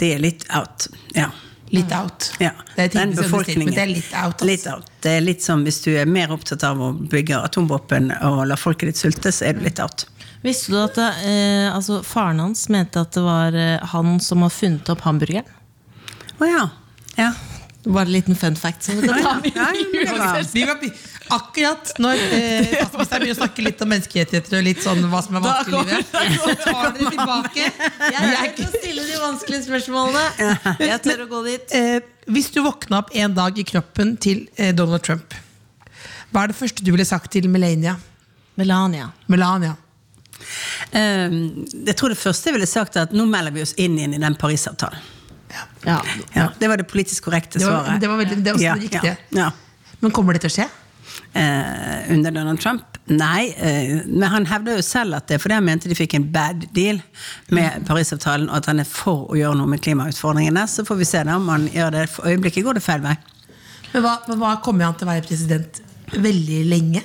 [0.00, 0.88] Det er litt out.
[1.14, 1.28] Ja.
[1.72, 2.30] Litt out.
[2.40, 3.74] Ja, Det er ting den bestilt, befolkningen.
[3.74, 4.34] det er litt out.
[4.34, 4.46] altså.
[4.48, 4.90] Litt out.
[5.00, 8.56] Det er litt som hvis du er mer opptatt av å bygge atomvåpen og la
[8.60, 10.04] folket ditt sulte, så er du litt out.
[10.42, 14.42] Visste du at det, eh, altså, faren hans mente at det var eh, han som
[14.42, 15.48] har funnet opp hamburgeren?
[16.42, 16.64] Å ja.
[17.16, 17.32] Ja.
[17.82, 18.84] Bare en liten fun fact.
[18.86, 19.54] Som vi kan ta med.
[19.54, 20.78] Var- Vi var,
[21.34, 25.38] akkurat når eh, statsministeren begynner å snakke litt om menneskerettigheter og litt sånn hva som
[25.38, 26.12] er vanskelig i livet,
[26.44, 27.64] så tar dere tilbake.
[28.12, 30.76] Jeg er ikke å stille de vanskelige spørsmålene.
[30.78, 31.74] Jeg tør å gå dit.
[31.74, 31.98] Eh,
[32.30, 35.34] hvis du våkna opp en dag i kroppen til eh, Donald Trump,
[36.30, 37.96] hva er det første du ville sagt til Melania?
[38.60, 39.08] Melania.
[39.32, 39.74] Melania?
[40.92, 43.98] Ehm, jeg tror det første jeg ville sagt, er at nå melder vi oss inn
[43.98, 45.02] igjen i den Parisavtalen.
[45.52, 45.98] Ja.
[46.34, 48.00] Ja, det var det politisk korrekte Det var, svaret.
[48.00, 49.16] det var, veldig, det var også Ja, det riktige.
[49.30, 49.50] Ja, ja.
[50.00, 50.68] Men kommer det til å skje?
[51.32, 52.98] Eh, under Donald Trump?
[53.10, 56.14] Nei, eh, men han hevder jo selv at det er fordi han mente de fikk
[56.18, 57.00] en bad deal
[57.52, 60.64] med Parisavtalen, og at han er for å gjøre noe med klimautfordringene.
[60.70, 62.04] Så får vi se da om han gjør det.
[62.12, 63.16] For øyeblikket går det feil vei.
[63.92, 67.02] Men hva, hva kommer han til å være president veldig lenge?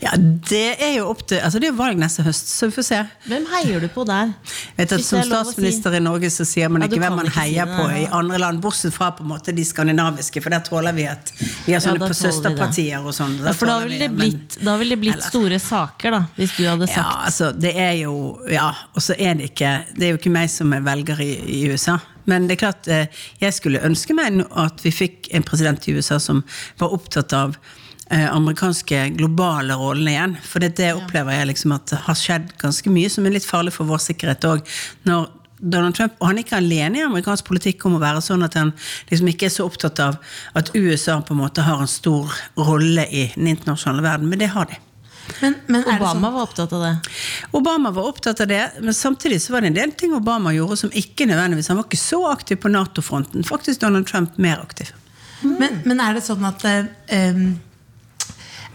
[0.00, 2.86] Ja, det er jo opp til Altså, det er valg neste høst, så vi får
[2.86, 3.00] se.
[3.28, 4.32] Hvem heier du på der?
[4.78, 5.30] Vet at Som er å si.
[5.30, 8.06] statsminister i Norge så sier man Ja, ikke hvem man ikke heier si på i
[8.20, 11.32] andre land, bortsett fra på en måte de skandinaviske, for der tåler vi at
[11.66, 13.36] vi har sånne ja, søsterpartier og sånn.
[13.44, 16.56] Ja, for da ville det blitt, da vil det blitt eller, store saker, da, hvis
[16.56, 18.14] du hadde sagt Ja, altså, det er jo
[18.50, 21.34] Ja, og så er det ikke Det er jo ikke meg som er velger i,
[21.60, 21.98] i USA.
[22.30, 25.96] Men det er klart, eh, jeg skulle ønske meg at vi fikk en president i
[25.98, 26.42] USA som
[26.80, 27.56] var opptatt av
[28.10, 30.38] amerikanske globale rollene igjen.
[30.42, 33.74] For det, det opplever jeg liksom at har skjedd ganske mye som er litt farlig
[33.76, 34.64] for vår sikkerhet òg.
[35.06, 35.28] Når
[35.60, 38.56] Donald Trump, og han er ikke alene i amerikansk politikk om å være sånn at
[38.56, 38.72] han
[39.10, 40.16] liksom ikke er så opptatt av
[40.56, 44.50] at USA på en måte har en stor rolle i den internasjonale verden, men det
[44.54, 44.80] har de.
[45.38, 46.92] Men, men Obama sånn, var opptatt av det.
[47.54, 50.80] Obama var opptatt av det, men samtidig så var det en del ting Obama gjorde
[50.80, 53.44] som ikke nødvendigvis Han var ikke så aktiv på Nato-fronten.
[53.46, 54.90] Faktisk Donald Trump mer aktiv.
[55.44, 57.44] men, men er det sånn at eh, em,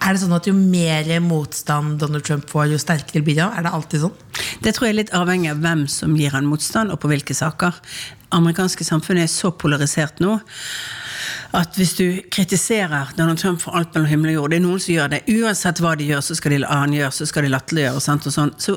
[0.03, 3.55] Er det sånn at jo mer motstand Donald Trump får, jo sterkere blir han?
[3.57, 4.17] Er det alltid sånn?
[4.61, 7.33] Det tror jeg er litt avhengig av hvem som gir han motstand, og på hvilke
[7.37, 7.73] saker.
[8.35, 10.35] Amerikanske samfunnet er så polarisert nå
[11.55, 14.81] at hvis du kritiserer Donald Trump for alt mellom himmel og jord Det er noen
[14.83, 15.21] som gjør det.
[15.31, 18.01] Uansett hva de gjør, så skal de, han gjøre, så skal de latterliggjøre.
[18.03, 18.75] sant, og sånn, Så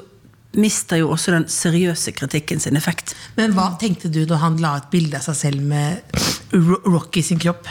[0.56, 3.14] mister jo også den seriøse kritikken sin effekt.
[3.36, 6.00] Men hva tenkte du da han la et bilde av seg selv med
[6.54, 7.66] Ro- Rocky sin kropp?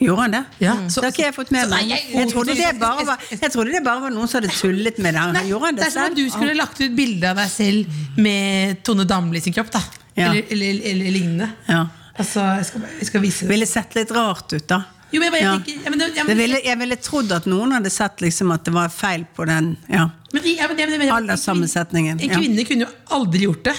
[0.00, 0.44] Gjorde han det?
[0.62, 1.88] Ja, så, så- det har ikke jeg fått med meg.
[1.90, 2.54] Jeg- Jeg trodde
[3.06, 5.24] var, jeg trodde det bare var noen som hadde tullet med det.
[5.34, 7.48] Nei, gjorde han det det er som om du skulle lagt ut bilde av deg
[7.50, 9.70] selv med Tone Damli sin kropp.
[9.74, 9.82] da
[10.18, 10.30] Ja.
[10.32, 11.50] eller, eller, eller lignende.
[11.68, 11.86] Ja.
[12.18, 13.48] Altså, jeg skal, jeg skal vise det.
[13.50, 14.82] ville sett litt rart ut, da.
[15.12, 15.52] Jo, men jeg Ja.
[15.56, 18.64] tenker ja, men, ja, men, ville, jeg ville trodd at noen hadde sett liksom at
[18.64, 20.10] det var feil på den ja.
[20.34, 22.20] men, ja, men, ja, men, men, alderssammensetningen.
[22.20, 23.76] En kvinne kunne jo aldri gjort det.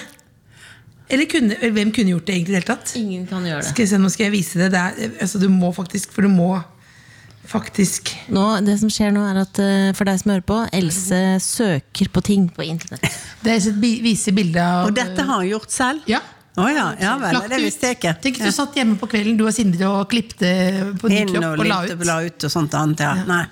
[1.10, 2.92] Eller kunne, hvem kunne gjort det egentlig i det hele tatt?
[3.00, 3.70] Ingen kan gjøre det.
[3.72, 4.68] Skal jeg se, nå skal jeg vise det.
[4.76, 6.52] det er, altså, du må faktisk, for du må
[7.50, 11.22] faktisk Nå, det som skjer nå, er at eh, for deg som hører på, Else
[11.42, 13.08] søker på ting på internett.
[13.44, 16.06] Det er et vise bilde av Og dette har hun gjort selv?
[16.12, 16.22] Ja.
[16.60, 17.38] Oh, ja, ja vel.
[17.38, 18.14] Lagt Det visste jeg ikke.
[18.22, 20.50] Tenk du satt hjemme på kvelden, du og Sindre, og klipte
[21.00, 21.94] på din kropp og og la ut.
[21.96, 23.06] og la ut og sånt annet.
[23.06, 23.14] Ja.
[23.30, 23.46] Nei.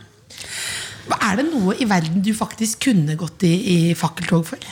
[1.15, 4.67] Er det noe i verden du faktisk kunne gått i, i fakkeltog for?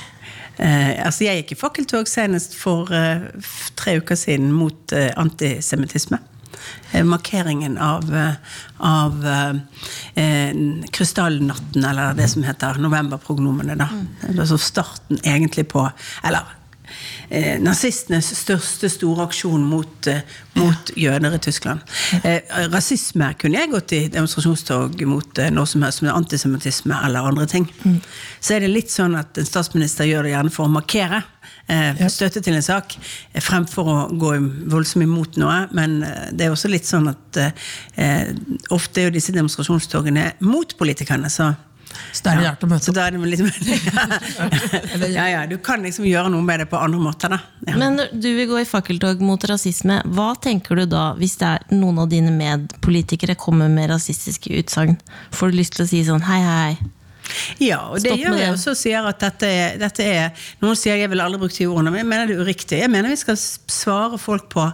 [0.58, 3.28] Eh, altså jeg gikk i fakkeltog senest for eh,
[3.80, 6.22] tre uker siden mot eh, antisemittisme.
[6.92, 8.34] Eh, markeringen av, eh,
[8.78, 9.28] av
[10.16, 10.52] eh,
[10.92, 13.76] krystallnatten, eller det som heter novemberprognomene.
[13.76, 13.90] Da.
[13.92, 14.46] Mm.
[14.58, 15.90] starten egentlig på
[16.24, 16.42] Eller
[17.30, 20.22] eh, nazistenes største store aksjon mot, eh,
[20.60, 21.84] mot jøder i Tyskland.
[22.24, 22.42] Eh,
[22.74, 27.48] rasisme kunne jeg gått i demonstrasjonstog mot eh, noe som helst med antisemittisme eller andre
[27.50, 27.70] ting.
[28.40, 31.24] Så er det litt sånn at en statsminister gjør det gjerne for å markere.
[31.68, 32.98] Eh, støtte til en sak,
[33.34, 34.34] eh, fremfor å gå
[34.70, 35.68] voldsomt imot noe.
[35.74, 36.00] Men
[36.32, 38.34] det er også litt sånn at eh,
[38.76, 41.30] ofte er jo disse demonstrasjonstogene mot politikerne.
[41.30, 41.56] så
[42.12, 45.84] Så da er det rart å møte så da er det Ja, ja, du kan
[45.86, 47.40] liksom gjøre noe med det på andre måter, da.
[47.68, 47.78] Ja.
[47.80, 50.02] Men når du vil gå i fakkeltog mot rasisme.
[50.16, 55.00] Hva tenker du da hvis det er noen av dine medpolitikere kommer med rasistiske utsagn?
[55.36, 56.76] Får du lyst til å si sånn hei, hei?
[57.62, 58.76] Ja, og det gjør jeg også.
[58.78, 62.04] Sier at dette er, dette er Noen sier jeg vil aldri bruke de ordene, men
[62.04, 62.80] jeg mener det er uriktig.
[62.84, 64.68] Jeg mener vi skal svare folk på,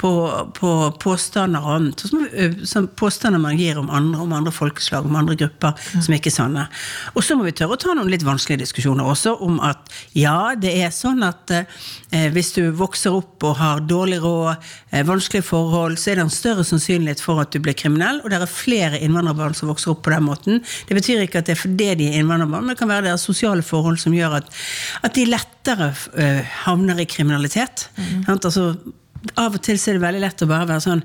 [0.00, 0.10] på,
[0.56, 0.70] på
[1.02, 2.04] påstander og annet.
[2.68, 6.36] Som påstander man gir om andre, om andre folkeslag, om andre grupper som ikke er
[6.36, 6.66] sanne.
[7.14, 10.54] Og så må vi tørre å ta noen litt vanskelige diskusjoner også om at ja,
[10.58, 15.46] det er sånn at eh, hvis du vokser opp og har dårlig råd, eh, vanskelige
[15.46, 18.50] forhold, så er det en større sannsynlighet for at du blir kriminell, og det er
[18.50, 20.60] flere innvandrerbarn som vokser opp på den måten.
[20.88, 23.26] Det betyr ikke at det er fordi de er innvandrerbarn, men det kan være deres
[23.26, 24.52] sosiale forhold som gjør at,
[25.06, 27.88] at de lettere eh, havner i kriminalitet.
[28.26, 28.44] Sant?
[28.44, 28.74] Altså,
[29.40, 31.02] av og til er det veldig lett å bare være sånn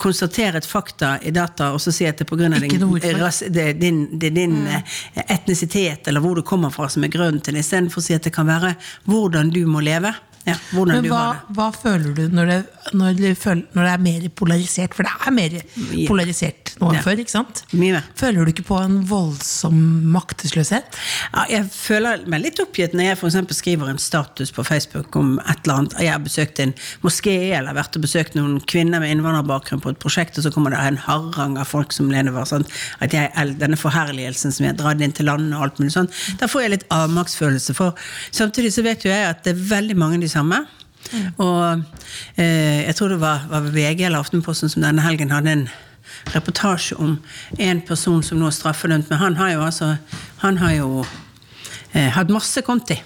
[0.00, 3.30] konstatere et fakta i data og så si at det er pga.
[3.48, 4.90] din, din, din mm.
[5.26, 8.26] etnisitet eller hvor du kommer fra som er grunnen til det, istedenfor å si at
[8.26, 8.74] det kan være
[9.06, 10.14] hvordan du må leve.
[10.48, 12.58] Ja, Men hva, hva føler du når det,
[12.96, 14.94] når, det føler, når det er mer polarisert?
[14.96, 15.56] For det er mer
[16.08, 17.02] polarisert nå enn Ja.
[17.04, 17.62] før, ikke sant?
[17.76, 18.00] Mye.
[18.16, 19.76] Føler du ikke på en voldsom
[20.14, 20.96] maktesløshet?
[21.34, 25.38] Ja, jeg føler meg litt oppgitt når jeg for skriver en status på Facebook om
[25.44, 25.98] et eller annet.
[26.00, 26.72] Jeg har besøkt en
[27.04, 30.72] moské eller vært og besøkt noen kvinner med innvandrerbakgrunn på et prosjekt, og så kommer
[30.72, 32.48] det en harang av folk som nedover.
[32.48, 32.64] Sånn,
[33.04, 33.28] at jeg,
[33.60, 36.08] denne forherligelsen som jeg har dratt inn til landet og alt mulig sånn.
[36.40, 37.76] Da får jeg litt avmaktsfølelse.
[37.76, 37.92] For
[38.32, 40.39] samtidig så vet jo jeg at det er veldig mange av de samme.
[41.40, 41.82] Og
[42.36, 45.68] eh, jeg tror det var, var VG eller Aftenposten som denne helgen hadde en
[46.34, 47.16] reportasje om
[47.58, 49.94] en person som nå er straffedømt, men han har jo altså
[50.42, 51.04] Han har jo
[51.94, 52.96] eh, hatt masse konti.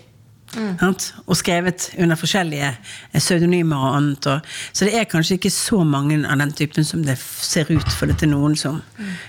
[0.54, 1.08] Sant?
[1.26, 4.26] Og skrevet under forskjellige eh, pseudonymer og annet.
[4.30, 4.40] Og,
[4.72, 8.10] så det er kanskje ikke så mange av den typen som det ser ut for
[8.10, 8.82] det til noen som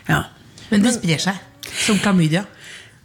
[0.10, 0.24] Ja.
[0.70, 1.41] Men det sprer seg.
[1.86, 2.46] Som klamydia.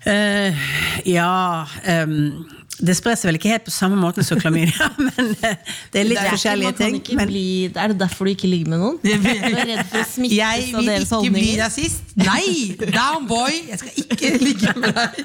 [0.09, 0.57] Eh,
[1.05, 1.67] ja
[2.07, 2.47] um,
[2.81, 6.07] Det sprer seg vel ikke helt på samme måte som klamydia, men uh, det er
[6.09, 6.97] litt Det er forskjellige ting.
[7.19, 8.97] Men, bli, er det derfor du ikke ligger med noen?
[9.05, 12.17] Du er redd for å Jeg smittes Jeg vil deres ikke bli rasist.
[12.17, 12.49] Nei!
[12.87, 13.61] Down boy!
[13.69, 15.23] Jeg skal ikke ligge med deg.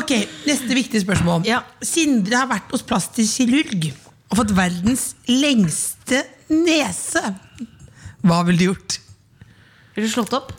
[0.00, 0.16] Ok,
[0.48, 1.44] Neste viktige spørsmål.
[1.46, 1.60] Ja.
[1.84, 3.90] Sindre har vært hos plastisk kirurg
[4.26, 7.22] og fått verdens lengste nese.
[8.26, 8.96] Hva ville du gjort?
[9.94, 10.56] Ville du slått opp?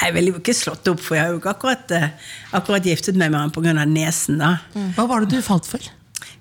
[0.00, 2.08] Jeg ville jo ikke slått opp, for jeg har jo ikke akkurat, eh,
[2.58, 3.84] akkurat giftet meg med han pga.
[3.86, 4.38] nesen.
[4.38, 4.58] da.
[4.96, 5.80] Hva var det du falt for?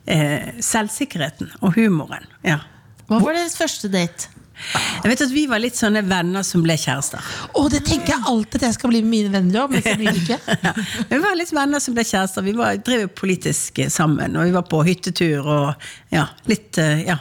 [0.08, 2.26] Eh, selvsikkerheten og humoren.
[2.44, 2.60] ja.
[3.08, 4.28] Hva var deres første date?
[5.04, 7.22] Jeg vet at Vi var litt sånne venner som ble kjærester.
[7.56, 9.94] Oh, det tenker jeg alltid at jeg skal bli med mine venner òg, men så
[10.00, 10.40] blir det ikke.
[10.66, 10.74] Ja.
[11.12, 12.44] Vi var litt venner som ble kjærester.
[12.44, 17.06] Vi var, drev politisk eh, sammen, og vi var på hyttetur og ja, litt eh,
[17.08, 17.20] Ja.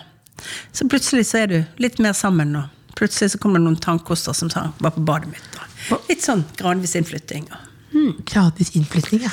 [0.72, 4.34] Så plutselig så er du litt mer sammen, og plutselig så kommer det noen tannkoster
[4.36, 5.46] som var på badet mitt.
[5.56, 5.75] Og
[6.08, 7.46] litt sånn gradvis innflytting.
[7.94, 8.24] Mm.
[8.28, 9.30] Gradvis innflytting, ja.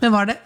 [0.00, 0.38] Men var det,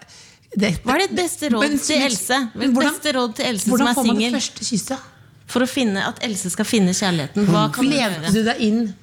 [0.57, 2.39] det Hva er ditt beste råd Men- til Else?
[2.55, 4.41] hvordan- beste råd til Else som er får man det singel?
[4.41, 4.99] første kysset?
[5.47, 7.47] For å finne at Else skal finne kjærligheten.
[7.47, 8.95] Hva kan du du deg inn?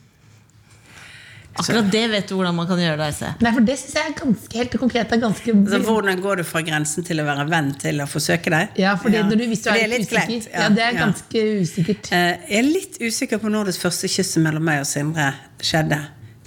[1.60, 3.30] Akkurat det vet du hvordan man kan gjøre det, Else.
[3.44, 5.12] Nei, for det synes jeg er ganske helt konkret.
[5.12, 8.50] Er ganske Så hvordan går du fra grensen til å være venn til å forsøke
[8.50, 8.70] deg?
[8.80, 9.24] Ja, for Ja.
[9.24, 10.26] Når du, hvis du er, det er litt usikker.
[10.28, 11.06] kleint, Ja, det er ja.
[11.06, 12.12] ganske usikkert.
[12.12, 16.00] Eh, Jeg er litt usikker på når det første kysset mellom meg og Sindre skjedde.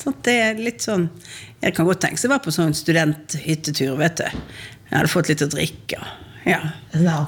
[0.04, 1.08] Sånn, det er litt sånn
[1.62, 4.26] Jeg kan godt tenke meg å være på sånn studenthyttetur, vet du.
[4.28, 6.00] Jeg hadde fått litt å drikke.
[6.44, 6.58] Ja.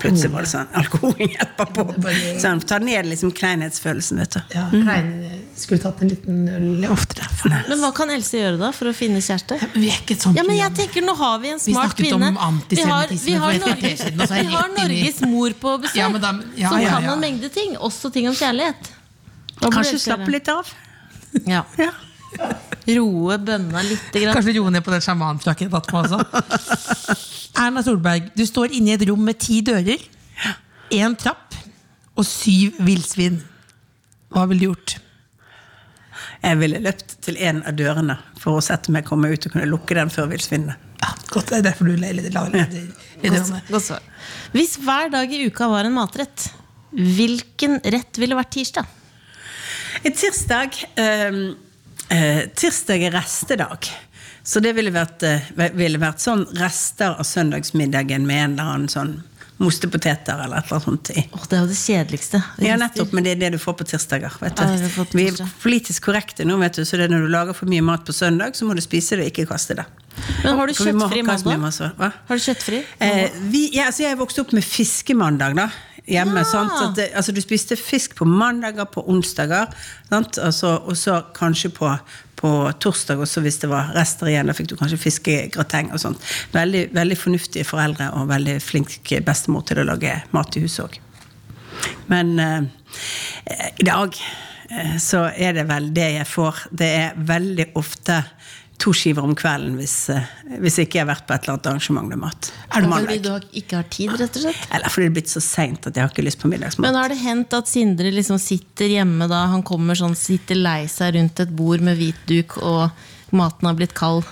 [0.02, 1.84] Plutselig var det sånn Alkohol hjelper på.
[2.42, 4.40] Sånn, ta ned liksom kleinhetsfølelsen, vet du.
[4.52, 5.08] Ja, Klein
[5.56, 7.24] skulle tatt en liten øl oftere.
[7.70, 9.56] Men hva kan Else gjøre da for å finne kjæreste?
[9.72, 12.28] Vi er ikke et sånt Ja, men jeg tenker, Nå har vi en smart kvinne.
[12.68, 16.90] Vi har, vi har, vi Norges mor på besøk, Ja, men da- ja, som ja,
[16.98, 17.14] kan ja.
[17.16, 17.76] en mengde ting.
[17.80, 18.92] Også ting om kjærlighet.
[19.64, 20.68] Kanskje slappe litt av.
[21.48, 21.64] Ja.
[21.80, 21.90] Ja.
[22.96, 24.10] Roe bønna litt.
[24.12, 24.36] grann.
[24.36, 26.20] Kanskje roe ned på den sjamanfrakken jeg har tatt på også.
[27.66, 30.02] Erna Solberg, du står inne i et rom med ti dører,
[30.94, 31.56] én trapp
[32.16, 33.40] og syv villsvin.
[34.32, 34.98] Hva ville du gjort?
[36.42, 39.68] Jeg ville løpt til en av dørene for å sette meg komme ut og kunne
[39.68, 40.76] lukke den før villsvinene.
[41.02, 42.30] Ja, godt, det er derfor du leder
[43.82, 44.04] svar.
[44.54, 46.48] Hvis hver dag i uka var en matrett,
[46.96, 48.94] hvilken rett ville vært tirsdag?
[50.06, 51.42] En tirsdag ehm,
[52.08, 53.90] eh, Tirsdag er restedag.
[54.46, 58.92] Så det ville vært, eh, ville vært sånn rester av søndagsmiddagen med en eller annen
[58.92, 59.16] sånn
[59.56, 61.22] mostepoteter eller et eller annet sånt i.
[61.32, 62.40] Oh, det er jo det kjedeligste.
[62.62, 64.34] Ja, nettopp, men det er det du får på tirsdager.
[64.42, 64.62] Vet du.
[64.62, 67.56] Ja, på Vi er politisk korrekte nå, vet du, så det er når du lager
[67.56, 69.86] for mye mat på søndag, så må du spise det og ikke kaste det.
[70.44, 71.90] Men har du kjøttfri mandag?
[71.98, 72.82] Har du kjøttfri?
[73.04, 75.68] Eh, vi, ja, altså jeg vokste opp med fiskemandag da,
[76.06, 76.42] hjemme.
[76.42, 76.48] Ja.
[76.48, 76.76] Sant?
[76.80, 79.72] At det, altså du spiste fisk på mandager, på onsdager,
[80.10, 80.38] sant?
[80.42, 81.90] Altså, og så kanskje på,
[82.40, 84.50] på torsdag også hvis det var rester igjen.
[84.50, 86.32] Da fikk du kanskje fiskegrateng og sånt.
[86.54, 91.00] Veldig, veldig fornuftige foreldre og veldig flink bestemor til å lage mat i huset òg.
[92.10, 92.62] Men eh,
[93.76, 94.14] i dag
[94.70, 96.66] eh, så er det vel det jeg får.
[96.70, 98.22] Det er veldig ofte
[98.82, 100.28] to skiver om kvelden hvis, eh,
[100.62, 102.50] hvis ikke jeg har vært på et eller annet arrangement med mat.
[102.70, 104.64] Er det Fordi du ikke har tid, rett og slett?
[104.70, 106.86] Eller fordi det er blitt så seint at jeg har ikke lyst på middagsmat.
[106.86, 110.82] Men har det hendt at Sindre liksom sitter hjemme da han kommer sånn, sitter lei
[110.90, 114.26] seg rundt et bord med hvit duk, og maten har blitt kald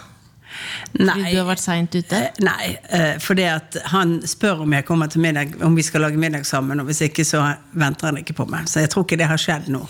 [0.94, 2.24] fordi du har vært seint ute?
[2.24, 2.74] Eh, Nei,
[3.20, 6.44] for fordi at han spør om jeg kommer til middag, om vi skal lage middag
[6.46, 7.40] sammen, og hvis ikke så
[7.74, 8.68] venter han ikke på meg.
[8.70, 9.80] Så jeg tror ikke det har skjedd nå.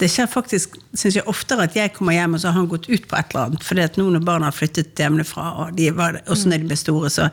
[0.00, 2.88] Det skjer faktisk, synes jeg, oftere at jeg kommer hjem og så har han gått
[2.90, 3.68] ut på et eller annet.
[3.68, 6.80] Fordi at nå når barna har flyttet hjemmefra, og de var, også når de ble
[6.80, 7.28] store, så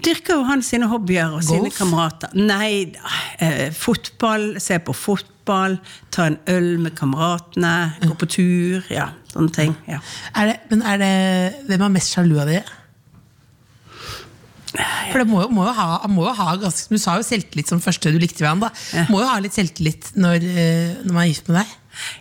[0.00, 2.32] dyrker jo han sine hobbyer og sine kamerater.
[2.38, 2.94] Nei.
[3.42, 5.76] Eh, fotball, se på fotball,
[6.14, 7.74] ta en øl med kameratene,
[8.06, 8.86] gå på tur.
[8.88, 9.72] Ja, sånne ting.
[9.88, 10.02] Ja.
[10.34, 11.14] Er det, men er det,
[11.70, 12.76] hvem er mest sjalu av dere?
[14.70, 17.70] For det må jo, må jo ha, må jo ha ganske, Du sa jo selvtillit
[17.72, 18.62] som første du likte han.
[18.94, 19.06] Ja.
[19.10, 21.72] Må jo ha litt selvtillit når, eh, når man er gift med deg.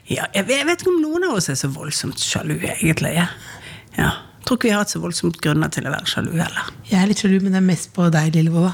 [0.10, 3.14] Ja, jeg vet jeg vet ikke om noen av oss er så voldsomt sjalu, egentlig.
[3.20, 3.28] Ja.
[4.00, 4.10] Ja.
[4.40, 6.70] Jeg tror ikke vi har hatt så voldsomt grunner til å være sjalu heller.
[6.88, 8.72] Jeg er litt sjalu, men det er mest på deg, Lillebolla.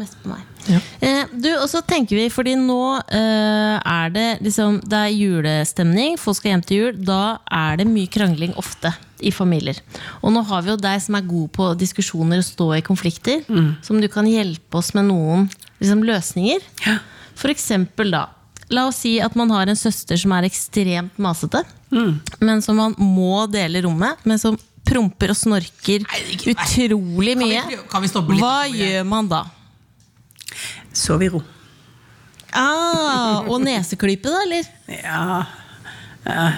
[0.00, 0.40] Mest på meg.
[0.66, 0.80] Ja.
[1.04, 6.14] Eh, du, og så tenker vi, fordi nå eh, er det liksom Det er julestemning,
[6.22, 7.00] folk skal hjem til jul.
[7.06, 7.22] Da
[7.52, 9.78] er det mye krangling ofte i familier.
[10.22, 13.44] Og nå har vi jo deg som er god på diskusjoner og stå i konflikter.
[13.86, 16.64] Som du kan hjelpe oss med noen liksom, løsninger.
[16.88, 16.98] Ja.
[17.38, 18.30] For eksempel da
[18.72, 21.60] La oss si at man har en søster som er ekstremt masete,
[21.92, 26.64] men som man må dele rommet, men som promper og snorker Nei, ikke- nei.
[26.66, 27.88] utrolig Kan vi mye.
[27.88, 29.44] kan vi stoppe litt Hva gjør man da?
[30.92, 31.42] Sov i ro.
[32.52, 34.64] Ah, og neseklype, da, eller?
[34.88, 35.46] Ja.
[36.24, 36.52] Ja.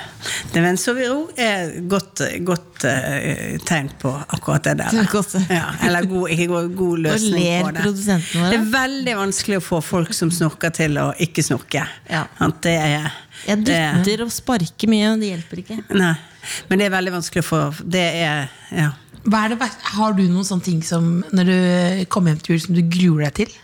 [0.53, 4.92] Det men sov i ro er et godt, godt uh, tegn på akkurat det der.
[4.92, 5.46] Det er.
[5.57, 8.18] Ja, eller god, ikke god, god løsning på det.
[8.35, 11.87] Det er veldig vanskelig å få folk som snorker til å ikke snorke.
[12.11, 12.27] Ja.
[12.64, 13.09] Det er,
[13.48, 15.81] Jeg dytter og sparker mye, det hjelper ikke.
[15.96, 16.12] Nei,
[16.68, 18.92] men det er veldig vanskelig å få Det er Ja.
[19.24, 21.61] Hva er det, har du noen sånne ting som når du
[22.12, 23.55] kommer hjem til jul som du gruer deg til?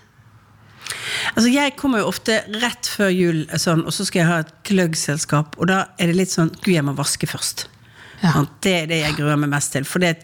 [1.34, 4.54] Altså Jeg kommer jo ofte rett før jul, sånn, og så skal jeg ha et
[4.70, 5.58] gløggselskap.
[5.60, 7.68] Og da er det litt sånn Gud, jeg må vaske først.
[8.20, 8.34] Ja.
[8.34, 9.86] Sånn, Det er det jeg gruer meg mest til.
[9.88, 10.16] For det,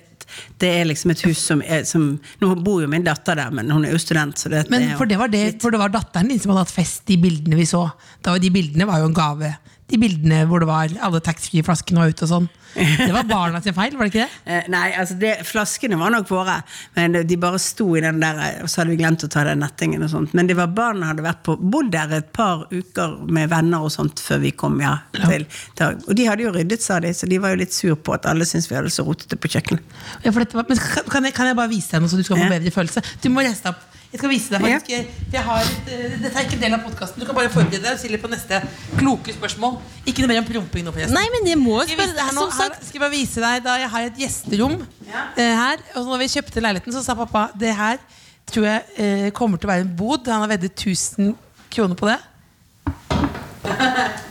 [0.60, 2.08] det er liksom et hus som, er, som
[2.42, 4.38] Nå bor jo min datter der, men hun er jo student.
[4.38, 6.74] Så det, Men for det, var det, for det var datteren din som hadde hatt
[6.74, 7.86] fest, de bildene vi så.
[8.24, 9.54] Da de bildene var jo en gave.
[9.86, 12.46] De bildene hvor det var alle taxfree-flaskene var ute og sånn.
[12.76, 14.32] Det var barna sin feil, var det ikke det?
[14.56, 16.56] Eh, Nei, altså det, flaskene var nok våre,
[16.96, 19.62] men de bare sto i den der, og så hadde vi glemt å ta den
[19.62, 20.34] nettingen og sånt.
[20.38, 23.94] Men det var barna hadde vært på, bodd der et par uker med venner og
[23.94, 24.96] sånt før vi kom, ja.
[25.16, 25.46] Til,
[25.78, 28.14] til, og de hadde jo ryddet, sa de, så de var jo litt sur på
[28.18, 29.98] at alle syntes vi hadde så rotete på kjøkkenet.
[30.26, 32.46] Ja, var, men kan, jeg, kan jeg bare vise deg noe, så du skal få
[32.46, 32.54] Ja.
[32.58, 33.02] bedre følelse?
[33.22, 33.82] Du må deg opp.
[34.16, 34.90] Jeg skal vise deg faktisk.
[34.94, 37.20] Jeg, jeg har eh, dette er ikke en del av podkasten.
[37.20, 38.60] Du kan bare forberede deg og stille på neste
[38.96, 39.74] kloke spørsmål.
[40.08, 40.94] Ikke noe mer om promping nå.
[41.12, 43.66] Nei, men jeg må vise deg spørre Som her, sagt, skal jeg bare vise deg
[43.66, 44.78] da jeg har et gjesterom
[45.10, 45.82] eh, her.
[46.00, 48.00] Og når vi kjøpte leiligheten, så sa pappa det her
[48.48, 50.32] tror jeg eh, kommer til å være en bod.
[50.32, 51.34] Han har veddet 1000
[51.76, 52.16] kroner på det.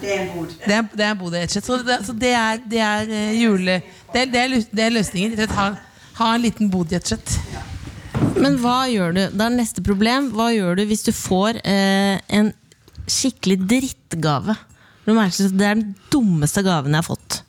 [0.02, 0.58] Det er en bod.
[0.65, 1.69] Det er, det er en bod, rett og slett.
[1.69, 3.80] Så det, så det er, det er uh, jule...
[4.15, 4.34] Det er,
[4.71, 5.50] det er, løsningen.
[5.54, 5.69] Ha,
[6.17, 7.74] ha en liten bod, rett og slett.
[8.41, 9.21] Men hva gjør du?
[9.32, 10.30] Det er neste problem.
[10.36, 12.51] Hva gjør du hvis du får eh, en
[13.10, 14.56] skikkelig drittgave?
[15.06, 17.41] Du merker at Det er den dummeste gaven jeg har fått.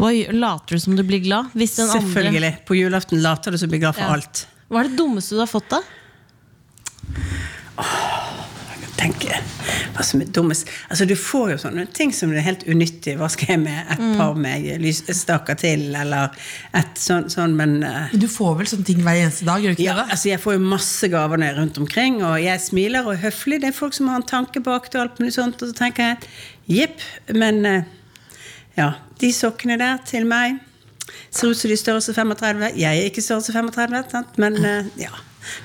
[0.00, 1.52] Hva gjør, later du som du blir glad?
[1.56, 2.52] Hvis den andre Selvfølgelig.
[2.68, 4.14] På julaften later du som du blir glad for Ja.
[4.16, 4.46] alt.
[4.72, 5.82] Hva er det dummeste du har fått, da?
[9.02, 9.24] Tenk,
[9.96, 13.16] hva som er dummest Altså Du får jo sånne ting som er helt unyttige.
[13.18, 16.30] Hva skal jeg med et par med lysstaker til, eller
[16.78, 19.58] et sånn, sånn men Men du får vel sånne ting hver eneste dag?
[19.64, 20.06] gjør du ikke ja, det?
[20.14, 23.16] altså Jeg får jo masse gaver når jeg er rundt omkring, og jeg smiler og
[23.16, 23.58] er høflig.
[23.64, 25.78] Det er folk som har en tanke bak det, og alt mulig sånt, og så
[25.82, 27.02] tenker jeg jepp,
[27.34, 27.82] men eh,
[28.78, 30.60] ja, de sokkene der til meg
[31.32, 32.70] ser ut som de er størrelse 35.
[32.78, 34.38] Jeg er ikke størrelse 35, sant?
[34.38, 35.10] men eh, ja.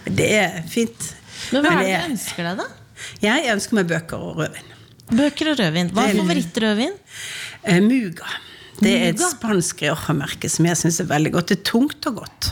[0.10, 1.12] Det er fint.
[1.54, 2.68] Men hva er det- du ønsker deg, da?
[3.24, 4.74] Jeg ønsker meg bøker og rødvin.
[5.08, 5.90] Bøker og rødvin.
[5.96, 6.96] Hva er favorittrødvin?
[7.64, 8.28] Eh, Muga.
[8.78, 11.50] Det er et spansk Rioja-merke som jeg syns er veldig godt.
[11.50, 12.50] Det er tungt og godt.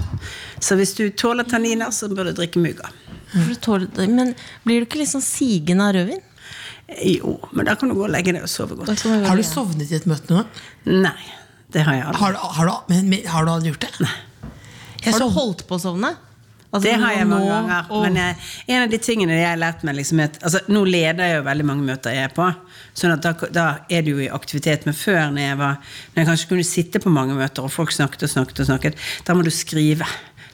[0.63, 2.89] Så hvis du tåler tanniner, så bør du drikke Muga.
[3.36, 4.34] Men
[4.65, 6.23] blir du ikke litt sånn sigende av rødvin?
[6.88, 9.05] Eh, Jo, men da kan du gå og legge deg og sove godt.
[9.27, 10.45] Har du sovnet i et møte nå?
[10.89, 11.17] Nei,
[11.73, 12.21] det har jeg aldri.
[12.23, 14.10] Har du, har du, men, har du aldri gjort det?
[15.05, 16.15] Jeg Har du holdt på å sovne?
[16.75, 17.89] Altså, Det har jeg mange ganger.
[17.89, 18.03] Og...
[18.03, 21.30] Men jeg, en av de tingene jeg har lært meg liksom, at, altså, Nå leder
[21.30, 22.47] jeg jo veldig mange møter jeg er på.
[22.95, 24.88] Sånn at da, da er du jo i aktivitet.
[24.88, 25.78] Men før, når jeg, var,
[26.13, 29.05] når jeg kanskje kunne sitte på mange møter, og folk snakket og snakket, og snakket,
[29.28, 30.09] da må du skrive.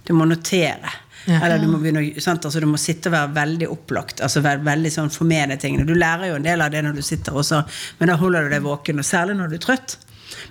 [0.06, 0.94] Du må notere.
[1.26, 1.42] Ja.
[1.46, 2.04] Eller du må, begynne?
[2.18, 4.24] Altså, du må sitte og være veldig opplagt.
[4.26, 5.86] Altså være veldig sånn Få med deg tingene.
[5.90, 7.62] Du lærer jo en del av det når du sitter også,
[8.00, 9.02] men da holder du deg våken.
[9.02, 9.98] Og særlig når du er trøtt.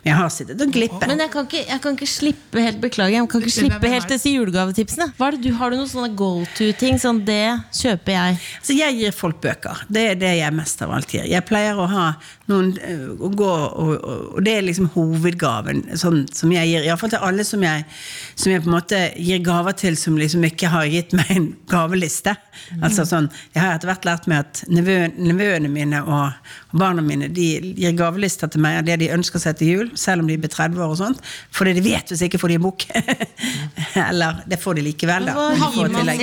[0.01, 1.07] Men jeg har sittet og glippet.
[1.11, 4.09] Men jeg kan, ikke, jeg kan ikke slippe helt Beklager, jeg kan ikke slippe helt
[4.09, 5.11] disse julegavetipsene.
[5.19, 6.97] Hva er det du, har du noen sånne go to-ting?
[7.03, 7.43] Sånn, det
[7.77, 8.39] kjøper jeg.
[8.65, 9.83] Så jeg gir folk bøker.
[9.93, 11.27] Det er det jeg mest av alt gir.
[11.29, 12.07] Jeg pleier å ha
[12.51, 16.89] noen øh, å gå, og, og, det er liksom hovedgaven sånn, som jeg gir.
[16.89, 17.85] Iallfall til alle som jeg,
[18.35, 21.51] som jeg på en måte gir gaver til som liksom ikke har gitt meg en
[21.71, 22.35] gaveliste.
[22.81, 27.29] Altså sånn, Jeg har etter hvert lært meg at nevø- nevøene mine og barna mine
[27.33, 27.47] de
[27.79, 30.51] gir gavelister til meg av det de ønsker seg til jul, selv om de blir
[30.53, 31.23] 30 år og sånt.
[31.55, 32.87] Fordi de vet hvis ikke får de en bok.
[34.11, 35.35] Eller det får de likevel, da.
[35.37, 36.19] Hva gir man selv, eller?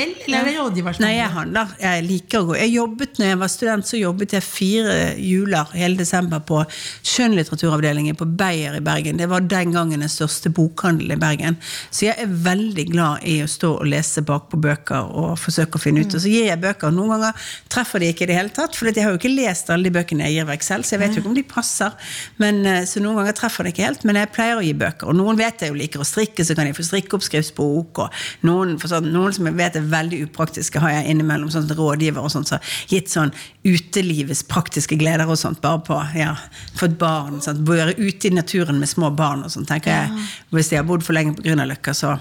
[1.04, 1.74] Nei, jeg handler.
[1.82, 2.58] Jeg liker å gå.
[2.62, 6.62] Jeg jobbet når jeg var student, så jobbet jeg fire juler hele desember på
[7.08, 9.20] skjønnlitteraturavdelingen på Beyer i Bergen.
[9.20, 11.60] Det var den gangen den største bokhandelen i Bergen.
[11.90, 15.84] Så jeg er veldig glad i å stå og lese bakpå bøker og forsøke å
[15.84, 16.16] finne ut.
[16.16, 16.94] Og så gir jeg bøker.
[16.94, 19.72] Noen ganger treffer de ikke i det hele tatt, for jeg har jo ikke lest
[19.74, 22.12] alle de bøkene jeg gir vekk selv, så jeg vet jo ikke om de passer.
[22.42, 25.10] Men, eh, så noen ganger treffer det ikke helt, men jeg pleier å gi bøker.
[25.10, 28.02] Og noen vet jeg jo liker å strikke, så kan jeg få strikkeoppskriftsbok.
[28.04, 32.24] Og noen, sånn, noen som jeg vet er veldig upraktiske, har jeg innimellom sånn rådgiver
[32.24, 32.60] og sånt, så
[32.92, 33.34] gitt sånn
[33.68, 36.34] utelivets praktiske gleder og sånt, bare på ja,
[36.78, 37.42] for et barn.
[37.44, 40.26] Sånn, Være ute i naturen med små barn og sånn, tenker jeg.
[40.56, 42.16] Hvis de har bodd for lenge på Grünerløkka, så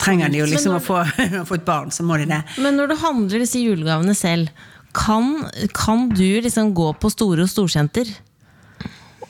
[0.00, 1.02] trenger de jo liksom å få,
[1.42, 2.42] å få et barn, så må de det.
[2.62, 4.50] Men når du handler disse julegavene selv,
[4.92, 8.10] kan, kan du liksom gå på store og storsenter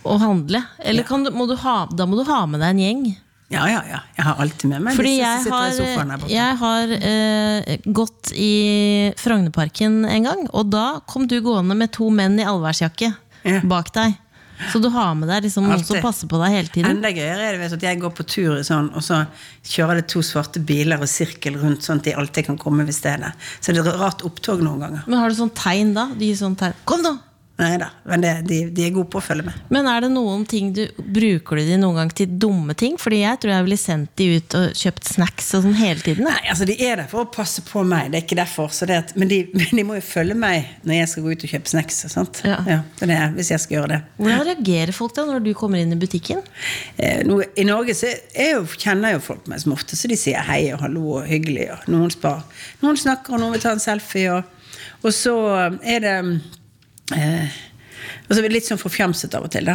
[0.03, 0.63] og handle?
[0.83, 3.05] Eller kan du, må du ha, da må du ha med deg en gjeng?
[3.53, 3.99] Ja, ja, ja.
[4.17, 10.29] Jeg har alltid med meg Fordi jeg har, jeg har eh, gått i Frognerparken en
[10.29, 13.61] gang, og da kom du gående med to menn i allværsjakke Ja.
[13.67, 14.15] bak deg.
[14.71, 16.97] Så du har med deg liksom noen som passer på deg hele tiden.
[16.97, 19.25] Enda gøyere er det vet at jeg går på tur sånn, og så
[19.67, 22.95] kjører det to svarte biler og sirkel rundt, sånn at de alltid kan komme ved
[22.95, 23.33] stedet.
[23.59, 25.05] Så det er et rart opptog noen ganger.
[25.11, 26.07] Men har du sånn tegn da?
[26.39, 26.79] Sånn tegn.
[26.89, 27.17] Kom nå!
[27.61, 29.57] Nei da, men det, de, de er gode på å følge med.
[29.73, 32.95] Men er det noen ting du Bruker du de noen gang til dumme ting?
[32.99, 36.25] Fordi jeg tror jeg ville sendt de ut og kjøpt snacks og sånn hele tiden.
[36.27, 38.73] Nei, altså De er der for å passe på meg, det er ikke derfor.
[38.73, 41.35] Så det at, men, de, men de må jo følge meg når jeg skal gå
[41.35, 42.01] ut og kjøpe snacks.
[42.13, 42.41] Sant?
[42.49, 42.81] Ja.
[43.03, 44.01] det er hvis jeg skal gjøre det.
[44.17, 46.41] Hvordan reagerer folk da når du kommer inn i butikken?
[46.97, 50.19] Eh, nå, I Norge så er jo, kjenner jo folk meg som ofte, så de
[50.19, 51.69] sier hei og hallo og hyggelig.
[51.77, 52.43] Og noen spar.
[52.81, 54.41] Noen snakker, og noen vil ta en selfie.
[54.41, 55.37] Og, og så
[55.85, 56.17] er det
[57.17, 57.61] eh,
[58.29, 59.67] og så blir det litt sånn forfjamset av og til.
[59.69, 59.75] da.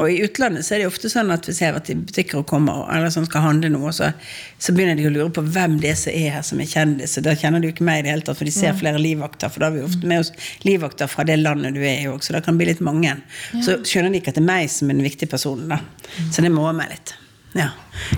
[0.00, 2.40] Og i utlandet så er det ofte sånn at hvis jeg har vært i butikker
[2.40, 4.10] og kommer, eller sånn skal handle noe, så,
[4.56, 7.18] så begynner de å lure på hvem det er som er her som er kjendis.
[7.20, 9.52] Og da kjenner jo ikke meg i det hele tatt, for de ser flere livvakter.
[9.52, 10.32] For da har vi ofte med oss
[10.64, 13.14] livvakter fra det landet du er i òg, så da kan det bli litt mange.
[13.52, 15.68] Så skjønner de ikke at det er meg som er den viktige personen.
[15.74, 15.82] da.
[16.32, 17.16] Så det må meg litt.
[17.58, 17.72] Ja.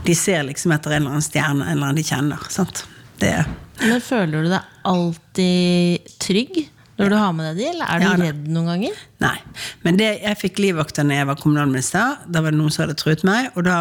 [0.07, 2.51] De ser liksom etter en eller annen stjerne, en eller annen de kjenner.
[2.53, 2.85] sant?
[3.21, 3.35] Det
[3.83, 6.63] Men Føler du deg alltid trygg
[7.01, 9.01] når du har med deg de, eller er du Ja, redd noen ganger?
[9.25, 9.35] Nei.
[9.87, 12.21] Men det, jeg fikk livvakter da jeg var kommunalminister.
[12.29, 13.51] Da var det noen som hadde truet meg.
[13.57, 13.79] Og da,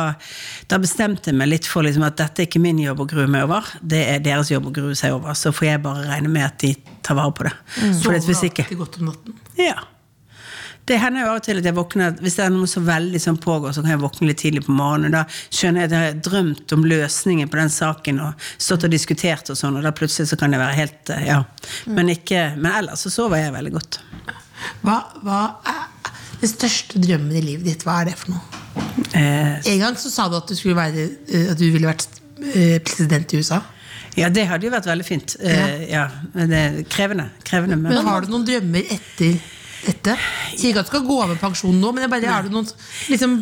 [0.71, 3.27] da bestemte jeg meg litt for liksom at dette er ikke min jobb å grue
[3.31, 3.67] meg over.
[3.81, 5.37] Det er deres jobb å grue seg over.
[5.37, 6.73] Så får jeg bare regne med at de
[7.05, 7.55] tar vare på det.
[7.79, 7.95] Mm.
[8.01, 9.39] Sover hvis alltid godt om natten.
[9.59, 9.77] Ja.
[10.89, 13.19] Det hender jo av og til at jeg våkner Hvis det er noe så veldig
[13.21, 15.11] som pågår, så kan jeg våkne litt tidlig på morgenen.
[15.11, 15.23] Og da
[15.53, 19.51] skjønner jeg at jeg har drømt om løsningen på den saken og stått og diskutert
[19.53, 21.43] og sånn, og da plutselig så kan det være helt eh, Ja.
[21.85, 23.99] Men, ikke, men ellers så sover jeg veldig godt.
[24.83, 25.85] Hva, hva er
[26.41, 27.85] den største drømmen i livet ditt?
[27.87, 28.63] Hva er det for noe?
[29.13, 32.07] Eh, En gang så sa du at du, skulle være, eh, at du ville vært
[32.55, 33.61] eh, president i USA.
[34.17, 35.37] ja, det hadde jo vært veldig fint.
[35.39, 36.07] Eh, ja.
[36.33, 37.29] men Det er krevende.
[37.45, 39.37] krevende men, Men har du noen drømmer etter
[39.85, 40.15] dette?
[40.55, 42.49] Sier ikke at du skal gå av med pensjon nå, men jeg bare, har du
[42.53, 42.67] noen
[43.09, 43.37] liksom,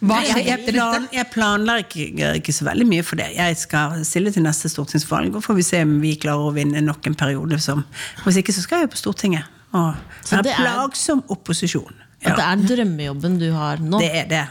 [0.00, 3.28] Hva jeg, skjer jeg, etter plan, jeg planlegger ikke, ikke så veldig mye for det.
[3.36, 6.82] Jeg skal stille til neste stortingsvalg, og får vi se om vi klarer å vinne
[6.84, 7.84] nok en periode som
[8.24, 9.44] Hvis ikke så skal jeg jo på Stortinget.
[9.76, 11.94] Og Så det er- plagsom opposisjon.
[12.26, 13.98] At det er drømmejobben du har nå?
[14.00, 14.44] Det er det.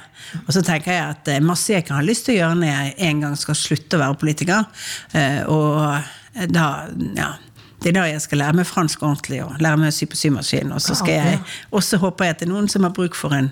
[0.48, 2.60] Og så tenker jeg at det er masse jeg kan ha lyst til å gjøre
[2.62, 4.66] når jeg en gang skal slutte å være politiker.
[5.14, 6.04] Eh, Og
[6.52, 7.34] da, ja
[7.86, 10.18] det er da jeg skal lære meg fransk ordentlig og lære meg å sy på
[10.18, 10.72] symaskin.
[10.74, 11.36] Og så skal jeg
[11.78, 13.52] også håper jeg at det er noen som har bruk for en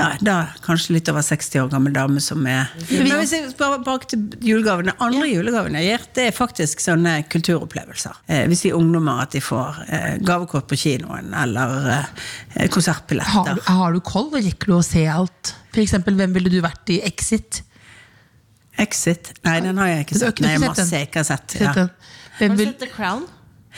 [0.00, 3.78] ja, da kanskje litt over 60 år gammel dame som er Men hvis jeg bare
[3.86, 8.18] bak til julegavene, andre julegavene jeg gir, det er faktisk sånne kulturopplevelser.
[8.26, 13.30] Eh, hvis de ungdommer at de får eh, gavekort på kinoen eller eh, konsertbilletter.
[13.38, 14.28] Har, du- har du koll?
[14.34, 15.54] Rekker du å se alt?
[15.70, 17.62] For eksempel, hvem ville du vært i Exit?
[18.78, 19.32] Exit?
[19.46, 20.42] Nei, den har jeg ikke sett.
[20.42, 21.56] Nei, sett masse jeg ikke har sett.
[21.62, 21.72] Ja.
[22.38, 23.26] Har du sett The Crown?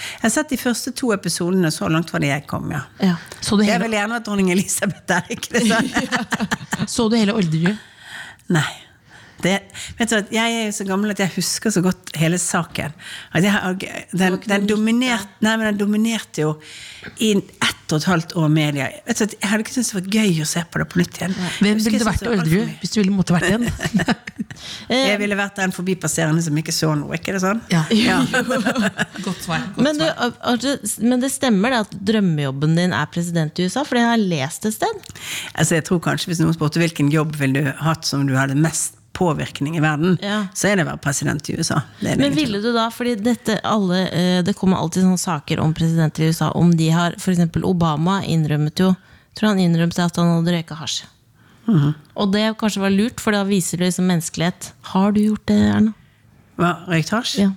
[0.01, 2.85] Jeg har sett de første to episodene, så langt var det jeg kom, ja.
[3.03, 3.17] Ja.
[3.41, 5.91] så, du Jeg vil gjerne at dronning Elisabeth er, ikke det sånn?
[6.95, 7.89] så du hele Olderud?
[8.51, 8.71] Nei.
[9.41, 9.55] Det,
[9.97, 12.93] vet du, at jeg er jo så gammel at jeg husker så godt hele saken.
[13.33, 16.55] Den, den, dominert, nei, men den dominerte jo
[17.25, 20.09] i ett ett og et halvt år med Vet jeg hadde ikke syntes det var
[20.15, 21.35] gøy å se på det på nytt igjen.
[21.59, 23.67] Hvem ville det vært det Orderud hvis du ville måtte vært igjen?
[24.91, 27.63] Jeg ville vært den forbipasserende som ikke så noe, ikke det sånn?
[27.73, 27.83] Ja.
[27.95, 28.19] Ja.
[29.27, 29.65] Godt svar.
[29.75, 30.69] Godt Men, du,
[31.07, 33.87] men det stemmer det at drømmejobben din er president i USA?
[33.89, 35.05] For det har jeg lest et sted.
[35.55, 38.59] Altså, jeg tror kanskje Hvis noen spurte hvilken jobb ville du hatt som du hadde
[38.59, 40.47] mest påvirkning i verden, Ja.
[40.55, 41.83] så er det å være president i USA.
[42.01, 45.61] Det det Men ville du da, fordi dette alle, eh, det kommer alltid sånne saker
[45.61, 47.41] om presidenter i USA, om de har f.eks.
[47.65, 48.95] Obama innrømmet jo
[49.37, 51.05] tror han innrømte at han hadde røyka hasj.
[51.69, 51.95] Mhm.
[52.17, 54.73] Og det kanskje var lurt, for da viser det liksom menneskelighet.
[54.93, 55.95] Har du gjort det, Erna?
[56.61, 57.11] Røykt?
[57.39, 57.51] Ja.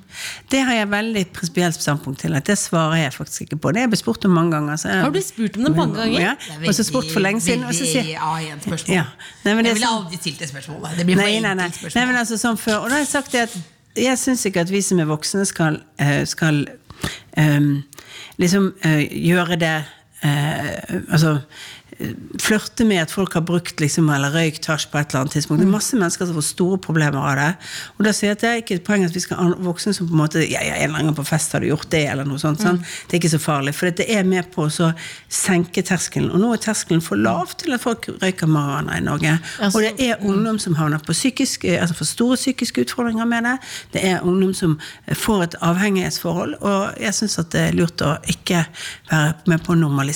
[0.51, 2.35] Det har jeg veldig prinsipielt standpunkt til.
[2.35, 3.71] At det svarer jeg faktisk ikke på.
[3.73, 4.75] Det er jeg blitt spurt om mange ganger.
[4.77, 6.19] så jeg- Har du spurt om det mange ganger?
[6.19, 6.33] Ja,
[6.67, 7.63] og så spurt for lenge siden.
[7.63, 8.95] Og så sier Veldig A1-spørsmål.
[8.95, 9.03] Ja.
[9.45, 10.97] Nei, men det jeg ville sånn- aldri stilt det spørsmålet.
[10.97, 11.69] Det blir Nei, nei, nei.
[11.69, 11.95] spørsmål.
[11.95, 13.57] nei men altså sånn før Og da har jeg sagt det at
[13.95, 16.65] jeg syns ikke at vi som er voksne skal, eh, skal
[17.37, 17.83] um,
[18.39, 19.85] liksom uh, gjøre det
[20.23, 21.39] eh, Altså
[22.41, 25.61] flørte med at folk har brukt liksom, eller røykt hasj på et eller annet tidspunkt.
[25.61, 27.49] Det er masse mennesker som får store problemer av det.
[27.97, 30.09] Og da sier jeg at det er ikke et poeng at vi skal voksne som
[30.09, 32.03] på en måte Ja, ja, en eller annen gang på fest har du gjort det,
[32.09, 32.63] eller noe sånt.
[32.63, 32.81] Sånn.
[32.81, 33.75] Det er ikke så farlig.
[33.77, 34.89] For det er med på å
[35.31, 36.31] senke terskelen.
[36.33, 39.37] Og nå er terskelen for lav til at folk røyker marihuana i Norge.
[39.69, 43.47] Og det er ungdom som havner på psykisk, eh, altså for store psykiske utfordringer med
[43.47, 43.55] det.
[43.95, 44.75] Det er ungdom som
[45.07, 46.57] får et avhengighetsforhold.
[46.61, 48.65] Og jeg syns at det er lurt å ikke
[49.11, 50.12] være med på å normalisere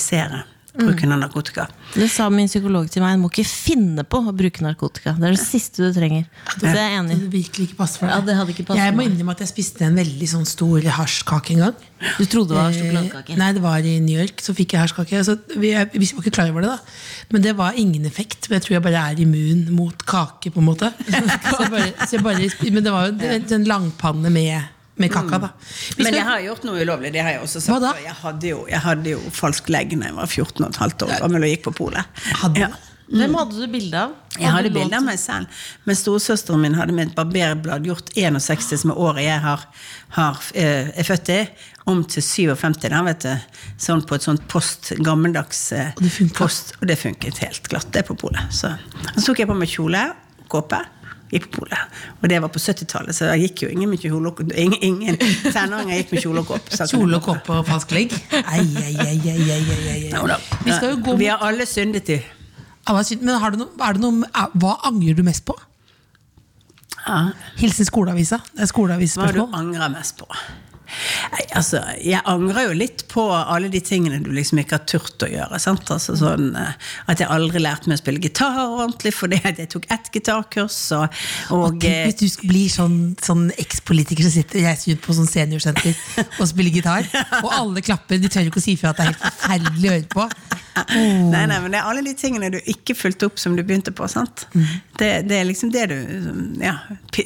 [0.78, 1.66] bruken av narkotika.
[1.94, 3.16] Det sa min psykolog til meg.
[3.16, 5.14] Du må ikke finne på å bruke narkotika.
[5.18, 6.28] Det er det siste du trenger.
[6.52, 7.16] Så det er enig.
[7.18, 8.14] Det virkelig ikke passer for deg.
[8.14, 10.88] Ja, det hadde ikke passet jeg må innrømme at jeg spiste en veldig sånn stor
[10.98, 11.84] hasjkake en gang.
[12.20, 13.38] Du trodde det var Eh, sjokoladekake?
[13.40, 14.44] Nei, det var i New York.
[14.44, 15.24] Så fikk jeg hasjkake.
[15.26, 17.26] Så vi, jeg, vi var ikke klar over det, da.
[17.34, 18.46] Men det var ingen effekt.
[18.46, 20.92] Men jeg tror jeg bare er immun mot kake, på en måte.
[21.10, 25.12] så jeg bare, så jeg bare, men det var jo en, en langpanne med, med
[25.14, 25.48] kaka, da.
[25.96, 27.12] Vi Men jeg har gjort noe ulovlig.
[27.14, 27.72] det har Jeg også sagt.
[27.74, 27.94] Hva da?
[28.02, 31.02] Jeg hadde jo, jeg hadde jo falsk legg da jeg var 14 og et halvt
[31.06, 32.22] år gammel og gikk på polet.
[32.42, 32.70] Hadde ja.
[33.08, 33.22] Mm.
[33.22, 34.10] Hvem hadde du bilde av?
[34.36, 35.46] Jeg hadde bilde av meg selv.
[35.88, 39.64] Men storesøsteren min hadde med et barberblad gjort 61, som er året jeg har,
[40.18, 41.38] har, eh, er født i,
[41.88, 42.82] om til 57.
[42.84, 43.32] der, vet du.
[43.80, 46.36] Sånn på et sånt post, gammeldags eh, Og det funket?
[46.36, 46.74] post.
[46.82, 48.44] Og det funket helt glatt, det på polet.
[48.52, 48.74] Så,
[49.16, 50.04] så tok jeg på meg kjole,
[50.52, 50.82] kåpe.
[51.28, 51.96] På polet.
[52.22, 55.18] Og det var på 70-tallet, så jeg gikk jo ingen med kjole og Ingen, ingen
[55.52, 56.70] tenåringer gikk med kjole og kopp.
[56.88, 58.14] Kjole og kåpe og falsk ligg?
[58.38, 61.16] Ei, ei, ei, ei.
[61.18, 62.18] Vi har alle syndet i.
[62.88, 65.56] Men har du noe, er det noe, hva angrer du mest på?
[67.04, 67.18] Ja.
[67.60, 68.40] Hilsen skoleavisa.
[68.52, 69.52] Det er Hva du skoleavisspørsmål.
[69.56, 70.26] angrer mest på?
[71.56, 75.30] Altså, jeg angrer jo litt på alle de tingene du liksom ikke har turt å
[75.30, 75.60] gjøre.
[75.62, 75.90] Sant?
[75.94, 79.88] Altså, sånn, eh, at jeg aldri lærte meg å spille gitar ordentlig fordi jeg tok
[79.94, 80.78] ett gitarkurs.
[80.96, 81.18] Og,
[81.54, 85.16] og, Og eh, hvis du skulle bli sånn, sånn ekspolitiker som sitter og reiser på
[85.16, 85.96] sånn seniorsenter
[86.40, 87.08] og spiller gitar,
[87.42, 88.20] og alle klapper.
[88.22, 90.64] De tør ikke å si fra at det er helt forferdelig å høre på.
[90.88, 93.92] Nei, nei, men det er alle de tingene du ikke fulgte opp som du begynte
[93.92, 94.08] på.
[94.08, 94.46] sant?
[94.98, 95.96] Det, det er liksom det du
[96.62, 96.74] ja,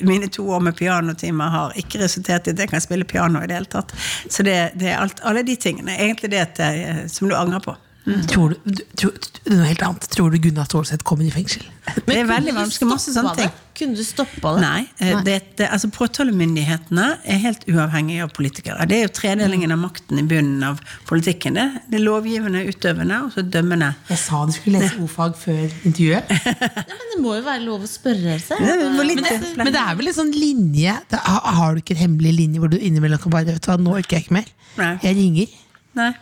[0.00, 3.48] Mine to år med pianotimer har ikke resultert i at jeg kan spille piano i
[3.50, 3.94] det hele tatt.
[4.28, 5.96] Så det, det er alt, alle de tingene.
[5.96, 7.76] Egentlig det jeg, som du angrer på.
[8.02, 9.12] Tror du, du, tror,
[9.46, 10.06] noe helt annet.
[10.10, 11.62] Tror du Gunnar Stålseth kommer i fengsel?
[12.06, 12.88] Det er veldig vanskelig.
[12.90, 13.52] Masse sånne ting.
[13.78, 14.62] Kunne du stoppa det?
[14.62, 18.84] Nei, eh, det, det, altså påtalemyndighetene er helt uavhengige av politikere.
[18.90, 21.56] Det er jo tredelingen av makten i bunnen av politikken.
[21.56, 23.92] Det, det er lovgivende, utøvende og så dømmende.
[24.10, 26.34] Jeg sa du skulle lese ordfag før intervjuet.
[26.90, 28.66] Nei, men det må jo være lov å spørre seg.
[28.66, 31.96] Det Men det, men det er vel en sånn linje det, har, har du ikke
[31.96, 34.38] en hemmelig linje hvor du innimellom kan bare vet du hva, Nå orker jeg ikke
[34.40, 34.52] mer.
[34.76, 34.92] Nei.
[35.06, 35.56] Jeg ringer.
[35.98, 36.12] Nei.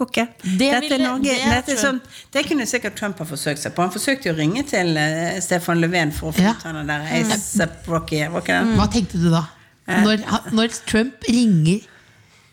[0.00, 0.26] Ikke.
[0.42, 1.34] Det Dette ville- er Norge.
[1.36, 2.00] det dette sånn,
[2.32, 3.82] det kunne sikkert Trump ha forsøkt seg på.
[3.82, 6.50] Han forsøkte jo å ringe til uh, Stefan Löfven for å få Ja.
[6.56, 8.22] ut han der ASAP Rocky.
[8.28, 8.60] Var ikke?
[8.76, 9.44] Hva tenkte du da?
[9.86, 10.22] Når,
[10.52, 11.80] når Trump ringer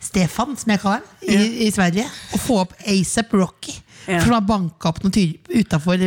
[0.02, 3.74] Stefan, som jeg kaller ham, i, i Sverige, og får opp ASAP Rocky
[4.08, 4.20] Ja.
[4.24, 6.00] For han har banka opp noen utafor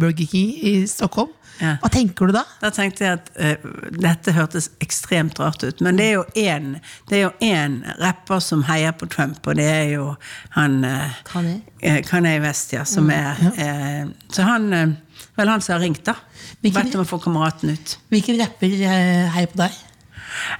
[0.00, 1.30] Burger King i Stockholm.
[1.60, 1.76] Ja.
[1.82, 2.42] Hva tenker du da?
[2.60, 5.80] Da tenkte jeg at uh, dette hørtes ekstremt rart ut.
[5.84, 6.74] Men det er jo én
[7.14, 10.08] er rapper som heier på Trump, og det er jo
[10.56, 11.60] han uh, Kanye?
[11.84, 12.84] uh, West, ja.
[12.88, 14.96] Som er uh, Så han
[15.34, 16.14] Vel, han som har ringt, da.
[16.62, 17.96] Hvilken- Bedt om å få kameraten ut.
[18.10, 19.76] Hvilken rapper heier på deg?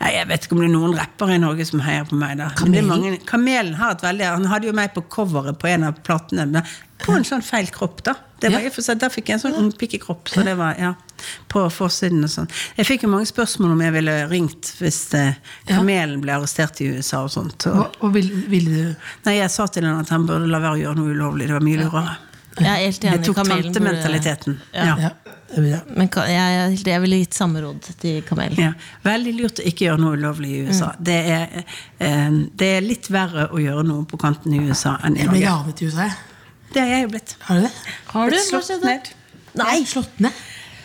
[0.00, 2.36] Nei, Jeg vet ikke om det er noen rappere i Norge som heier på meg.
[2.38, 5.84] da Kamelen, mange, Kamelen har et veldig Han hadde jo meg på coveret på en
[5.84, 6.62] av platene, men
[7.04, 8.14] på en sånn feil kropp, da.
[8.40, 8.70] Det var, Ja.
[8.70, 10.28] for seg- Der fikk jeg en sånn ungpikekropp.
[10.28, 10.94] Så det var, ja,
[11.48, 12.48] på forsiden og sånn.
[12.76, 15.34] Jeg fikk jo mange spørsmål om jeg ville ringt hvis eh,
[15.66, 17.66] Kamelen ble arrestert i USA og sånt.
[17.66, 18.96] Og, og, ville, vil du
[19.26, 21.46] nei, jeg sa til henne at han burde la være å gjøre noe ulovlig.
[21.48, 22.16] Det var mye lurere.
[22.60, 23.12] Jeg er helt enig.
[23.12, 24.60] Jeg tok tantementaliteten.
[24.72, 24.96] Ja.
[24.96, 25.10] Ja.
[25.62, 25.80] Ja.
[25.94, 28.56] Men jeg, jeg, ville gitt samme råd til Kamel.
[28.58, 28.72] Ja.
[29.04, 30.92] Veldig lurt å ikke gjøre noe ulovlig i USA.
[30.94, 31.04] Mm.
[31.08, 35.18] Det, er, eh, det er litt verre å gjøre noe på kanten i USA enn
[35.18, 35.76] i Jeg ble Norge.
[35.78, 36.08] i USA.
[36.08, 36.16] jeg.
[36.74, 37.36] Det er jeg jo blitt.
[37.46, 37.72] Har du det?
[38.10, 38.34] Har du?
[38.34, 39.10] Blitt slått ned.
[39.54, 39.76] Nei.
[39.86, 40.44] Slått ned?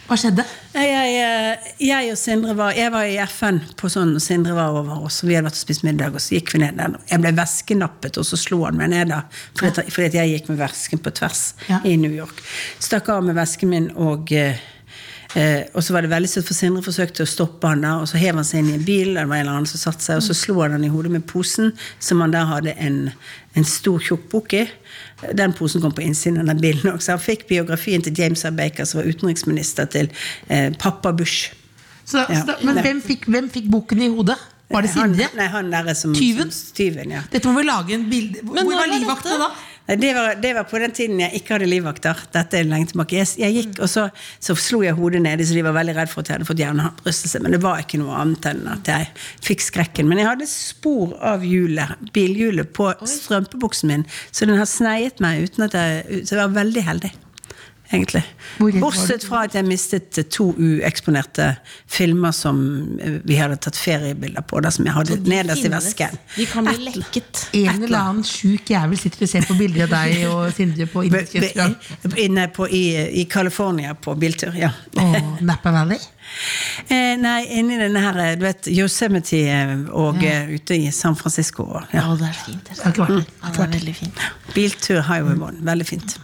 [0.09, 0.41] Hva skjedde?
[0.73, 4.73] Jeg, jeg, jeg og Sindre var Jeg var i FN på sånn og Sindre var
[4.73, 5.19] over oss.
[5.21, 6.95] Vi hadde vært og spist middag, og så gikk vi ned der.
[7.11, 9.19] Jeg ble veskenappet, og så slo han meg ned da.
[9.59, 9.93] Fordi, ja.
[9.93, 11.77] fordi jeg gikk med vesken på tvers Ja.
[11.85, 12.41] i New York.
[12.81, 14.57] Stakk av med vesken min, og eh,
[15.37, 18.09] eh, og så var det veldig søtt, for Sindre forsøkte å stoppe han da, og
[18.09, 20.01] så hev han seg inn i en bil, det var en eller annen som satt
[20.01, 23.11] seg, og så slo han han i hodet med posen, som han der hadde en,
[23.53, 24.65] en stor tjukk bok i.
[25.35, 27.11] Den posen kom på innsiden av den bilen også.
[27.17, 28.51] Han fikk biografien til James R.
[28.55, 30.09] Baker, som var utenriksminister til
[30.49, 31.51] eh, pappa Bush.
[32.05, 32.39] Så, Ja.
[32.41, 34.37] så da, men hvem fikk, hvem fikk boken i hodet?
[34.69, 35.27] Var det han, Sindre?
[35.37, 36.51] Nei, han der som Tyven?
[36.51, 37.21] som- Tyven, ja.
[37.31, 39.49] Dette må vi lage en bilde Hvor var livvaktene da?
[39.97, 42.19] Det var, det var på den tiden jeg ikke hadde livvakter.
[42.33, 43.17] Dette er lenge tilbake.
[43.17, 44.03] Jeg, jeg gikk, og så,
[44.37, 46.61] så slo jeg hodet nedi, så de var veldig redd for at jeg hadde fått
[46.61, 47.41] hjernerystelse.
[47.41, 49.07] Men det var ikke noe annet enn at jeg
[49.47, 50.05] fikk skrekken.
[50.11, 55.47] Men jeg hadde spor av hjulet, bilhjulet på strømpebuksen min, så den har sneiet meg
[55.47, 57.11] uten at jeg Så jeg var veldig heldig.
[57.91, 58.21] Egentlig.
[58.59, 61.47] Bortsett fra at jeg mistet eh, to ueksponerte
[61.89, 62.59] filmer som
[63.01, 66.19] eh, vi hadde tatt feriebilder på, Da, som jeg hadde nederst i vesken.
[66.35, 67.47] De kan bli lekket.
[67.57, 71.07] En eller annen sjuk jævel sitter og ser på bilder av deg og Sindre på
[71.07, 71.57] indisk.
[72.21, 72.85] Inne på, i,
[73.23, 74.69] i California på biltur, ja.
[74.93, 75.99] Og Napa Valley.
[76.89, 79.39] Eh, nei, inni denne her, eh, du vet, Yosemite
[79.97, 80.43] og ja.
[80.45, 81.65] ute i San Francisco.
[81.89, 82.05] Ja.
[82.05, 82.69] Å, det er fint.
[82.69, 82.93] Det, er.
[82.93, 83.27] det, er.
[83.41, 84.25] Ja, det er veldig fint.
[84.53, 85.57] Biltur Highway One.
[85.65, 86.19] Veldig fint.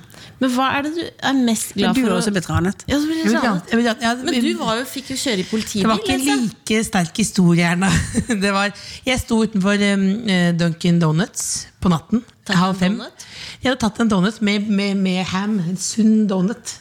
[0.45, 2.09] Men hva er det du er mest glad du for?
[2.09, 2.83] har å- også blitt ranet.
[2.87, 3.71] Ja, så blir Jeg det ranet.
[3.73, 5.45] vil ja, Men du var jo, fikk jo kjøre i
[5.81, 6.43] Det var ikke en liksom.
[6.45, 7.89] like sterk historie her da.
[8.45, 8.73] Det var,
[9.05, 12.23] jeg sto utenfor um, eh, Dunkin' Donuts på natten.
[12.49, 12.97] Halv fem.
[12.99, 13.25] donut?
[13.63, 15.59] Jeg hadde tatt en donut med, med, med ham.
[15.59, 16.75] En sunn donut.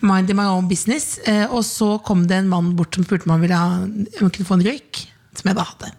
[0.00, 1.18] Mind my own business.
[1.26, 4.06] Eh, og så kom det en mann bort som spurte om han ville ha, om
[4.20, 5.02] han kunne få en røyk.
[5.36, 5.90] Som jeg da hadde.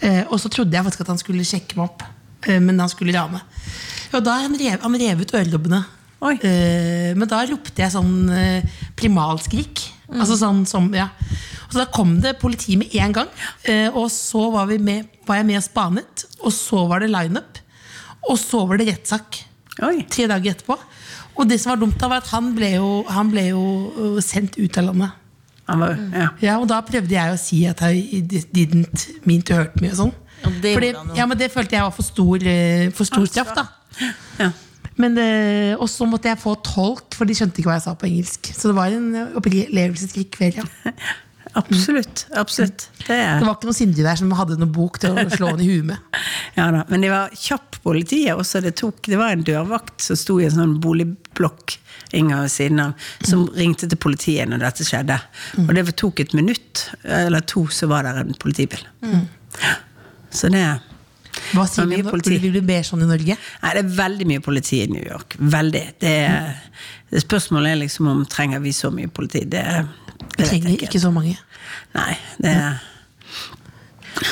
[0.00, 2.02] Eh, og så trodde jeg faktisk at han skulle sjekke meg opp.
[2.46, 3.42] Eh, men han skulle rane.
[4.14, 5.82] Og da han rev han rev ut ørelobbene.
[6.24, 9.82] Eh, men da ropte jeg sånn uh, primalskrik.
[10.16, 11.10] Altså sånn som, ja.
[11.66, 13.30] Og så da kom det politi med en gang.
[13.66, 16.26] Uh, og så var, vi med, var jeg med og spanet.
[16.40, 17.60] Og så var det lineup.
[18.30, 19.42] Og så var det rettssak.
[19.76, 20.78] Tre dager etterpå.
[21.36, 24.20] Og det som var dumt, da var at han ble jo, han ble jo uh,
[24.24, 25.22] sendt ut av landet.
[25.66, 26.28] Han var, ja.
[26.44, 29.98] Ja, og da prøvde jeg å si at I didn't mean to hurt me og
[29.98, 30.12] sånn.
[30.44, 32.44] Ja, det Fordi, ja, men det følte jeg var for stor,
[32.94, 33.66] for stor straff, da.
[34.38, 34.52] Ja.
[34.96, 37.94] Men, eh, og så måtte jeg få tolk, for de skjønte ikke hva jeg sa
[37.98, 38.50] på engelsk.
[38.56, 40.92] Så det var en opplevelsesrik kveld, ja.
[41.56, 42.26] Absolutt.
[42.36, 42.90] Absolutt.
[43.06, 45.64] Det Det var ikke noen Sindre der som hadde noen bok til å slå henne
[45.64, 46.18] i huet med.
[46.56, 48.62] Ja da, men de var kjapp politiet også.
[48.64, 51.78] Det, tok, det var en dørvakt som sto i en sånn boligblokk
[52.16, 55.16] Inger ved siden av, som ringte til politiet når dette skjedde.
[55.64, 58.84] Og det tok et minutt eller to, så var det en politibil.
[60.30, 60.62] Så det
[61.54, 62.38] Hva sier mye politi.
[62.42, 63.36] Blir du mer sånn i Norge?
[63.62, 65.36] Nei, det er veldig mye politi i New York.
[65.38, 65.84] Veldig.
[66.02, 66.14] Det,
[67.12, 69.44] det Spørsmålet er liksom om trenger vi så mye politi.
[69.46, 70.88] Det, Vi det trenger ikke.
[70.90, 71.36] ikke så mange.
[71.94, 72.56] Nei, det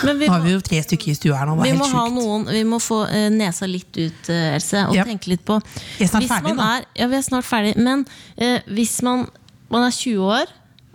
[0.04, 1.58] Men vi Nå har vi jo tre stykker i stua her nå.
[1.60, 4.94] Det vi må ha noen Vi må få eh, nesa litt ut, eh, Else, og
[4.96, 5.04] Ja.
[5.04, 5.58] tenke litt på
[5.98, 6.62] Vi er snart ferdig nå.
[6.64, 7.74] er, Ja, vi er snart ferdig.
[7.76, 8.06] Men
[8.38, 9.26] eh, hvis man,
[9.70, 10.46] man er 20 år,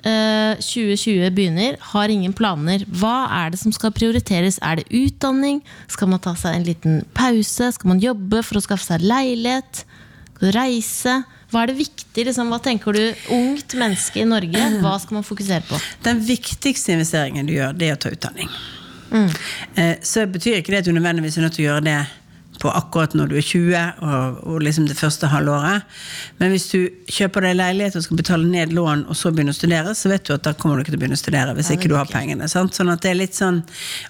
[0.04, 4.60] 2020 begynner, har ingen planer, hva er det som skal prioriteres?
[4.64, 5.60] Er det utdanning?
[5.92, 7.72] Skal man ta seg en liten pause?
[7.76, 9.84] Skal man jobbe for å skaffe seg leilighet?
[10.36, 11.18] Skal du reise?
[11.50, 12.26] Hva er det viktig?
[12.30, 13.02] Liksom, hva tenker du,
[13.36, 15.80] ungt menneske i Norge, hva skal man fokusere på?
[16.06, 18.52] Den viktigste investeringen du gjør, det er å ta utdanning.
[19.10, 19.32] Mm.
[20.06, 22.00] Så betyr ikke det at du nødvendigvis er nødt til å gjøre det
[22.60, 25.86] på akkurat når du er 20 og, og liksom det første halvåret.
[26.40, 26.80] Men hvis du
[27.12, 30.28] kjøper deg leilighet og skal betale ned lån og så begynne å studere, så vet
[30.28, 32.10] du at da kommer du ikke til å begynne å studere hvis ikke du har
[32.10, 32.50] pengene.
[32.52, 32.76] Sant?
[32.78, 33.62] Sånn at det er litt sånn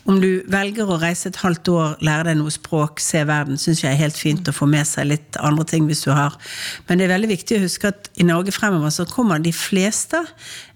[0.09, 3.83] Om du velger å reise et halvt år, lære deg noe språk, se verden, syns
[3.83, 6.35] jeg er helt fint å få med seg litt andre ting hvis du har.
[6.87, 10.23] Men det er veldig viktig å huske at i Norge fremover så kommer de fleste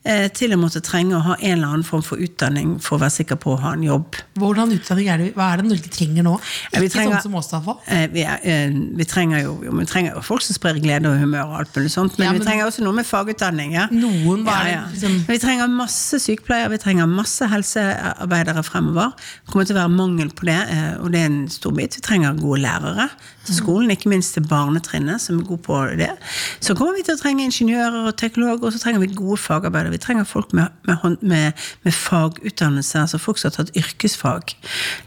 [0.04, 3.14] til å måtte trenge å ha en eller annen form for utdanning for å være
[3.24, 4.18] sikker på å ha en jobb.
[4.36, 5.28] Hvordan utdanning er det?
[5.38, 6.34] Hva er det Norge trenger nå?
[6.74, 7.78] Ikke trenger- sånn som oss, iallfall.
[7.88, 11.46] Eh, vi, eh, vi, trenger jo, vi trenger jo folk som sprer glede og humør
[11.54, 13.72] og alt mulig sånt, men, Ja, men- vi trenger også noe med fagutdanning.
[13.74, 13.88] Ja.
[13.92, 19.14] Noen, er ja, liksom- Vi trenger masse sykepleiere, vi trenger masse helsearbeidere fremover.
[19.46, 21.96] Det kommer til å være mangel på det, eh, og det er en stor bit.
[21.96, 23.10] Vi trenger gode lærere
[23.46, 26.12] til skolen, ikke minst til barnetrinnet, som er gode på det.
[26.60, 29.93] Så kommer vi til å trenge ingeniører og teknologer, og så trenger vi gode fagarbeidere.
[29.94, 34.56] Vi trenger folk med, med, med, med fagutdannelse, altså folk som har tatt yrkesfag.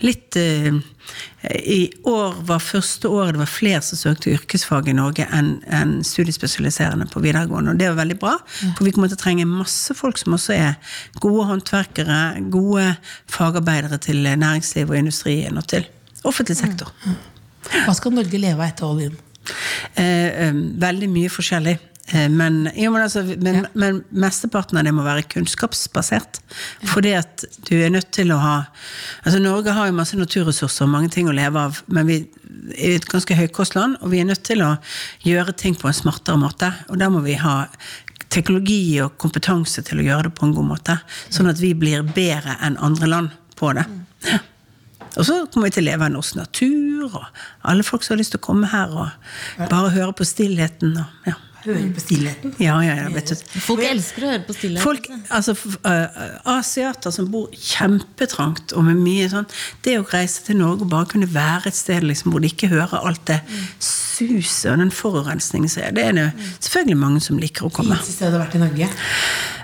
[0.05, 0.79] Litt eh,
[1.67, 5.99] I år var første året det var flere som søkte yrkesfag i Norge enn en
[6.07, 8.37] studiespesialiserende på videregående, og det var veldig bra.
[8.79, 12.21] For vi kommer til å trenge masse folk som også er gode håndverkere,
[12.55, 12.89] gode
[13.33, 15.87] fagarbeidere til næringsliv og industrien og til
[16.27, 16.91] offentlig sektor.
[17.85, 19.17] Hva skal Norge leve av etter oljen?
[19.95, 20.55] Eh, eh,
[20.87, 21.77] veldig mye forskjellig.
[22.13, 23.63] Eh, men, jo, men, altså, men, Ja.
[23.75, 26.41] men mesteparten av det må være kunnskapsbasert.
[26.87, 28.57] Fordi at du er nødt til å ha
[29.25, 32.17] Altså Norge har jo masse naturressurser og mange ting å leve av, men vi
[32.79, 34.77] er et ganske høykostland, og vi er nødt til å
[35.27, 36.73] gjøre ting på en smartere måte.
[36.89, 37.67] Og da må vi ha
[38.31, 40.99] teknologi og kompetanse til å gjøre det på en god måte.
[41.31, 43.87] Sånn at vi blir bedre enn andre land på det.
[44.27, 44.39] Ja.
[45.17, 47.25] Og så kommer vi til å leve av norsk natur, og
[47.65, 50.97] alle folk som har lyst til å komme her og bare høre på stillheten.
[51.01, 51.37] Og, ja.
[51.67, 52.55] Hører på stillheten.
[52.63, 53.45] Ja, ja, ja, vet du.
[53.65, 54.85] Folk elsker å høre på stillheten.
[54.85, 55.57] Folk, altså
[56.57, 59.49] Asiater som bor kjempetrangt og med mye sånn
[59.85, 62.71] Det å reise til Norge og bare kunne være et sted liksom, hvor de ikke
[62.73, 63.41] hører alt det
[63.81, 67.99] suset og den forurensningen som er, det er det selvfølgelig mange som liker å komme.
[67.99, 68.91] Fineste stedet du har vært i Norge.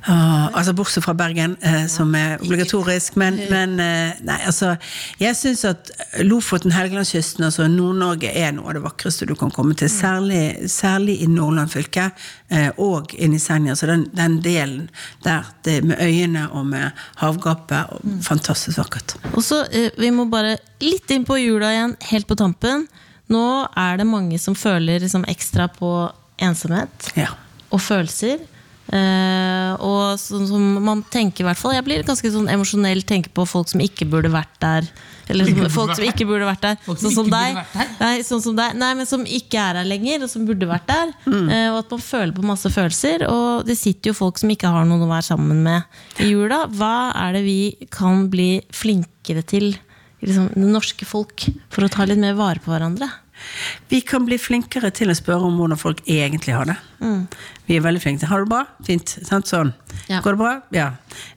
[0.02, 3.16] Ah, altså Bortsett fra Bergen, eh, som er obligatorisk.
[3.16, 4.74] Men, men eh, nei, altså
[5.20, 5.92] Jeg syns at
[6.26, 9.90] Lofoten, Helgelandskysten, altså Nord-Norge er noe av det vakreste du kan komme til.
[9.92, 13.74] Særlig, særlig i Nordland fylke eh, og inni i Senja.
[13.76, 14.88] Så den, den delen
[15.24, 16.90] der det, med øyene og med
[17.20, 17.92] havgapet.
[17.92, 19.16] Og, Fantastisk vakkert.
[19.34, 22.86] Og så, eh, Vi må bare litt inn på jula igjen, helt på tampen.
[23.32, 26.10] Nå er det mange som føler liksom ekstra på
[26.42, 27.28] ensomhet Ja.
[27.70, 28.38] og følelser.
[28.92, 33.30] Eh, og sånn som man tenker i hvert fall Jeg blir ganske sånn emosjonell tenker
[33.32, 34.88] på folk som ikke burde vært der.
[35.30, 36.80] Eller som, folk som ikke burde vært der.
[37.00, 37.60] Sånn som deg.
[38.00, 38.74] Nei, sånn som deg.
[38.76, 41.14] Nei, men som ikke er her lenger, og som burde vært der.
[41.24, 41.46] Mm.
[41.46, 43.26] Eh, og at man føler på masse følelser.
[43.30, 46.64] Og det sitter jo folk som ikke har noen å være sammen med i jula.
[46.74, 47.60] Hva er det vi
[47.94, 49.70] kan bli flinkere til,
[50.24, 53.08] liksom, det norske folk, for å ta litt mer vare på hverandre?
[53.88, 56.78] Vi kan bli flinkere til å spørre om hvordan folk egentlig har det.
[57.66, 58.62] Vi er veldig flinke til Har du det bra?
[58.86, 59.14] Fint.
[59.26, 59.48] Sant?
[59.50, 59.72] Sånn.
[60.10, 60.20] Ja.
[60.22, 60.52] Går det bra?
[60.74, 60.86] Ja.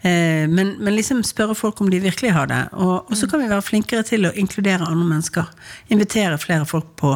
[0.01, 2.61] Eh, men, men liksom spørre folk om de virkelig har det.
[2.73, 5.51] Og, og så kan vi være flinkere til å inkludere andre mennesker.
[5.93, 7.15] Invitere flere folk på.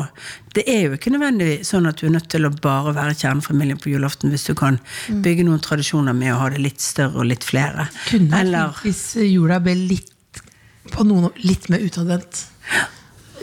[0.55, 3.81] Det er jo ikke nødvendig sånn at du er nødt til å bare være kjernefamilien
[3.81, 4.79] på julaften hvis du kan
[5.09, 7.89] bygge noen tradisjoner med å ha det litt større og litt flere.
[8.09, 10.15] Kunne Eller hvis jula ble litt
[10.89, 12.47] på noen litt mer utadvendt.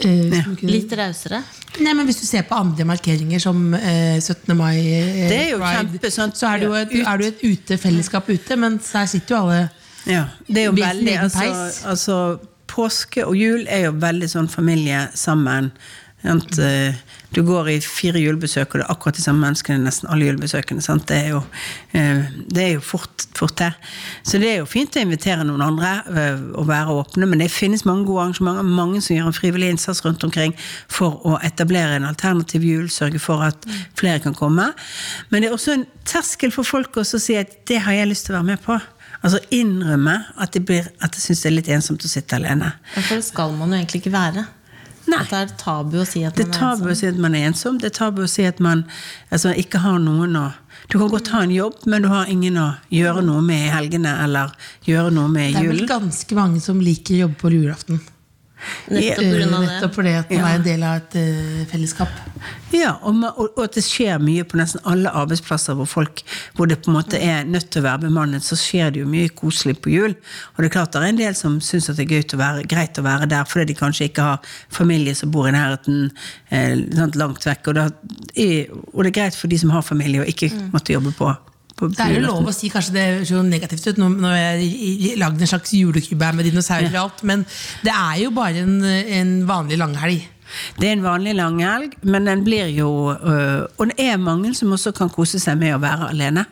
[0.05, 0.42] Eh, ja.
[0.66, 1.40] Litt rausere?
[1.80, 4.53] Nei, men Hvis du ser på andre markeringer som uh, 17.
[4.57, 7.44] mai, uh, Det er jo Pride, kjempe så er det jo et, er det et
[7.44, 9.62] utefellesskap ute, men der sitter jo alle
[10.07, 11.80] Ja, det er jo veldig altså, peis.
[11.84, 12.18] altså,
[12.66, 15.70] Påske og jul er jo veldig sånn familie sammen.
[16.24, 16.59] Sant?
[16.59, 16.97] Eh,
[17.34, 20.82] Du går i fire julebesøk, og det er akkurat de samme menneskene nesten alle julebesøkene.
[20.84, 21.08] Sant?
[21.10, 21.42] Det er jo,
[21.92, 23.76] eh, det er jo fort, fort her.
[24.22, 27.50] Så det er jo fint å invitere noen andre eh, og være åpne, men det
[27.52, 28.70] finnes mange gode arrangementer.
[28.78, 30.54] Mange som gjør en frivillig innsats rundt omkring
[30.88, 33.68] for å etablere en alternativ jul, sørge for at
[33.98, 34.70] flere kan komme.
[35.30, 38.12] Men det er også en terskel for folk også å si at det har jeg
[38.12, 38.78] lyst til å være med på.
[39.26, 42.70] Altså innrømme at de, blir, de syns det er litt ensomt å sitte alene.
[42.94, 44.46] For det skal man jo egentlig ikke være.
[45.07, 45.20] Nei.
[45.22, 46.96] At det er tabu å si at Det man er er tabu å ensom.
[47.00, 47.78] si at man er ensom.
[47.78, 48.84] Det er tabu å si at man
[49.30, 50.46] altså, ikke har noen å
[50.90, 53.70] Du kan godt ha en jobb, men du har ingen å gjøre noe med i
[53.72, 54.52] helgene eller
[54.86, 58.00] gjøre noe med Det er vel ganske mange som liker å jobbe på julaften.
[58.88, 59.68] Nettopp av det.
[59.70, 60.46] Nettopp fordi at man Ja.
[60.48, 62.08] er en del av et uh, fellesskap.
[62.74, 66.22] Ja, og, og, og at det skjer mye på nesten alle arbeidsplasser hvor folk
[66.56, 69.08] hvor det på en måte er nødt til å være bemannet, så skjer det jo
[69.10, 70.14] mye koselig på jul.
[70.54, 72.98] Og det er klart det er en del som syns det er å være, greit
[72.98, 76.10] å være der, fordi de kanskje ikke har familie som bor i nærheten,
[76.50, 76.76] eh,
[77.16, 77.68] langt vekk.
[77.68, 81.14] Og, da, og det er greit for de som har familie, og ikke måtte jobbe
[81.16, 81.32] på
[81.76, 84.62] Det er jo lov å si, kanskje det høres jo negativt ut, nå nå jeg
[84.64, 87.44] i- en slags julekrybbe med dinosaurer og alt, men
[87.84, 90.22] det er jo bare en, en vanlig langhelg.
[90.78, 94.70] Det er en vanlig langhelg, men den blir jo øh, Og det er mange som
[94.70, 96.44] også kan kose seg med å være alene.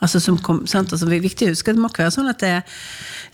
[0.00, 0.92] Altså som kom, sant?
[0.92, 2.62] Altså, det er viktig å huske at det må ikke være sånn at det er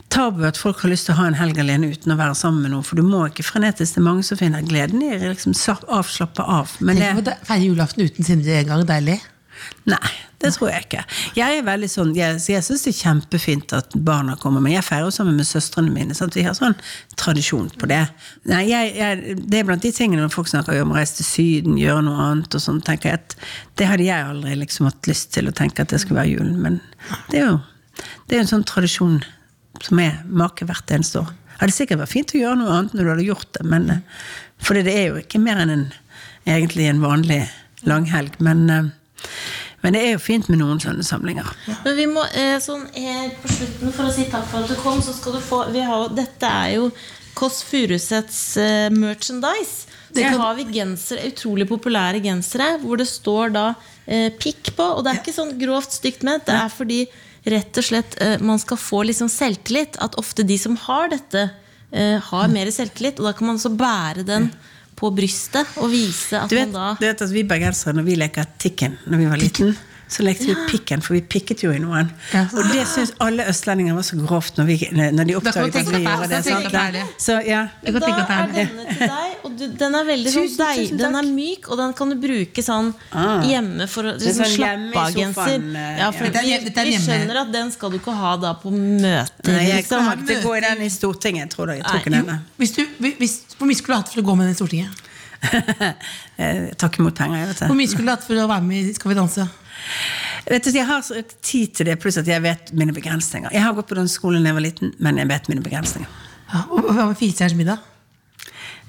[0.08, 2.62] tabu at folk har lyst til å ha en helg alene uten å være sammen
[2.64, 2.84] med noen.
[2.86, 3.92] For du må ikke frenetisk.
[3.98, 5.52] Det er mange som finner gleden i å liksom
[5.92, 6.72] avslappe av.
[6.80, 9.20] Men det, å feire julaften uten Sindre en gang, deilig.
[9.86, 10.12] Nei,
[10.42, 11.02] det tror jeg ikke.
[11.38, 14.84] Jeg er veldig sånn, jeg, jeg syns det er kjempefint at barna kommer, men jeg
[14.86, 16.16] feirer sammen med søstrene mine.
[16.16, 16.36] Sant?
[16.36, 16.76] Vi har sånn
[17.18, 18.02] tradisjon på det.
[18.50, 21.30] Nei, jeg, jeg, det er blant de tingene når folk snakker om å reise til
[21.30, 23.38] Syden, gjøre noe annet og sånn, tenker jeg at
[23.80, 26.60] det hadde jeg aldri liksom hatt lyst til å tenke at det skulle være julen.
[26.62, 26.82] Men
[27.32, 27.56] det er jo
[28.28, 29.20] det er en sånn tradisjon
[29.84, 31.30] som er make hvert eneste år.
[31.30, 33.86] Det hadde sikkert vært fint å gjøre noe annet når du hadde gjort det, men
[34.60, 35.86] for det er jo ikke mer enn en,
[36.44, 37.40] egentlig en vanlig
[37.88, 38.36] langhelg.
[38.44, 38.90] Men, eh,
[39.86, 41.46] Men det er jo fint med noen sånne samlinger.
[41.84, 44.74] Men vi må, eh, sånn helt på slutten, for å si takk for at du
[44.82, 46.88] kom, så skal du få vi har, Dette er jo
[47.38, 49.86] Kåss Furuseths eh, merchandise.
[50.10, 53.66] Så kan- har vi gensere, utrolig populære gensere hvor det står da
[54.08, 54.86] eh, pikk på.
[54.96, 56.46] Og det er ikke sånn grovt stygt ment.
[56.46, 57.00] Det er fordi
[57.46, 59.98] rett og slett eh, man skal få liksom selvtillit.
[60.02, 61.50] At ofte de som har dette,
[61.92, 63.20] eh, har mer selvtillit.
[63.20, 64.48] Og da kan man også bære den
[64.96, 68.16] på brystet og vise at vet, man da du vet at vi bergensere, når vi
[68.22, 69.76] leker Tikken når vi var liten,
[70.08, 72.06] så lekte vi Pikken, for vi pikket jo i noen.
[72.30, 72.44] Ja.
[72.54, 75.78] Og det syns alle østlendinger var så grovt når, vi, når de Da kan oppdaget
[75.80, 76.40] at vi gjorde det.
[76.46, 77.22] Sant?
[77.24, 77.62] Så ja.
[77.82, 81.30] Da er denne til deg, og du, den er veldig sånn Tusen, deig, Den er
[81.30, 83.42] myk, og den kan du bruke sånn Ah.
[83.46, 85.66] hjemme for å liksom, sånn slappe av-genser.
[85.82, 86.44] eh, Ja, for ja.
[86.46, 89.50] Vi, vi skjønner at den skal du ikke ha da på møter.
[89.50, 90.04] Nei, jeg liksom.
[90.06, 91.82] kommer ikke til å gå i den i Stortinget, tror jeg.
[91.82, 92.38] Jeg tror ikke denne.
[92.62, 95.02] Hvis du, hvis, hvor mye skulle du hatt for å gå med den i Stortinget?
[96.40, 98.64] Jeg tar ikke imot penger, jeg vet Hvor mye skulle du hatt for å være
[98.64, 99.44] med i Skal vi danse?
[100.46, 103.50] Vet du, jeg har så tid til det, pluss at jeg vet mine begrensninger.
[103.54, 106.24] Jeg har gått på den skolen da jeg var liten, men jeg vet mine begrensninger.
[106.46, 107.92] Ja, og Hva med Firestjerners middag?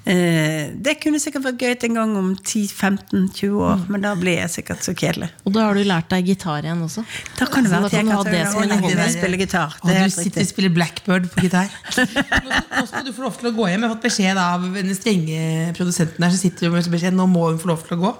[0.08, 4.52] Eh, det kunne sikkert vært gøy en gang om 10-15-20 år, men da blir jeg
[4.54, 5.28] sikkert så kjedelig.
[5.44, 7.04] Og da har du lært deg gitar igjen også.
[7.36, 9.08] Da kan det være at jeg kan det som en hobby.
[9.12, 9.76] spille gitar.
[9.82, 11.68] Og du sitter og spiller Blackbird på gitar.
[12.78, 13.82] Nå skal du få lov til å gå hjem.
[13.82, 15.42] Jeg har fått beskjed av den strenge
[15.76, 16.32] produsenten her.
[16.32, 18.14] som sitter med beskjed, nå må hun få lov til å gå.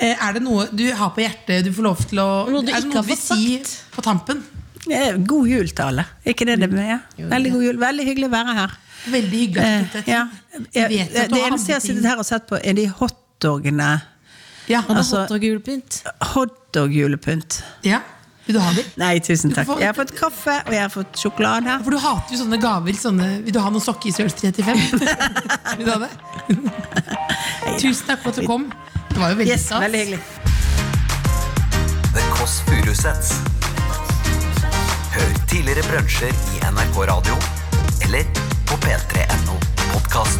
[0.00, 2.68] Eh, Er det noe du har på hjertet du får lov til å Noe du
[2.72, 3.92] Er det ikke noe har du vil fått si sagt?
[3.94, 4.42] på tampen?
[4.90, 6.04] Eh, God jul til alle.
[6.26, 6.88] Ikke det det med?
[7.16, 7.28] Ja.
[7.30, 7.76] Veldig god jul.
[7.80, 8.74] Veldig hyggelig å være her.
[9.08, 10.24] Veldig hyggelig Eh, ja.
[10.52, 12.58] Jeg, Jeg vet det at du har eneste jeg har sittet her og sett på,
[12.62, 14.02] er de hotdogene.
[14.68, 16.02] Ja, Altså- hotdog-julepynt.
[16.34, 17.62] Hotdog-julepynt.
[17.84, 18.00] ja.
[18.46, 18.84] Vil du ha dem?
[19.00, 19.64] Nei, tusen takk.
[19.66, 21.78] får- Jeg har fått kaffe, og jeg har fått sjokolade.
[21.82, 22.92] For du hater jo sånne gaver.
[22.92, 24.76] Sånne, vil du ha noen sokker i størrelse 35?
[25.78, 26.10] vil du ha det?
[27.80, 28.66] Tusen takk for at du kom.
[29.14, 29.70] Det var jo veldig yes.
[29.70, 30.18] Veldig hyggelig.
[32.14, 33.30] The Kåss Furuseths.
[35.14, 37.38] Hør tidligere brunsjer i NRK Radio
[38.02, 38.26] eller
[38.66, 39.54] på p3.no
[39.92, 40.38] podkast.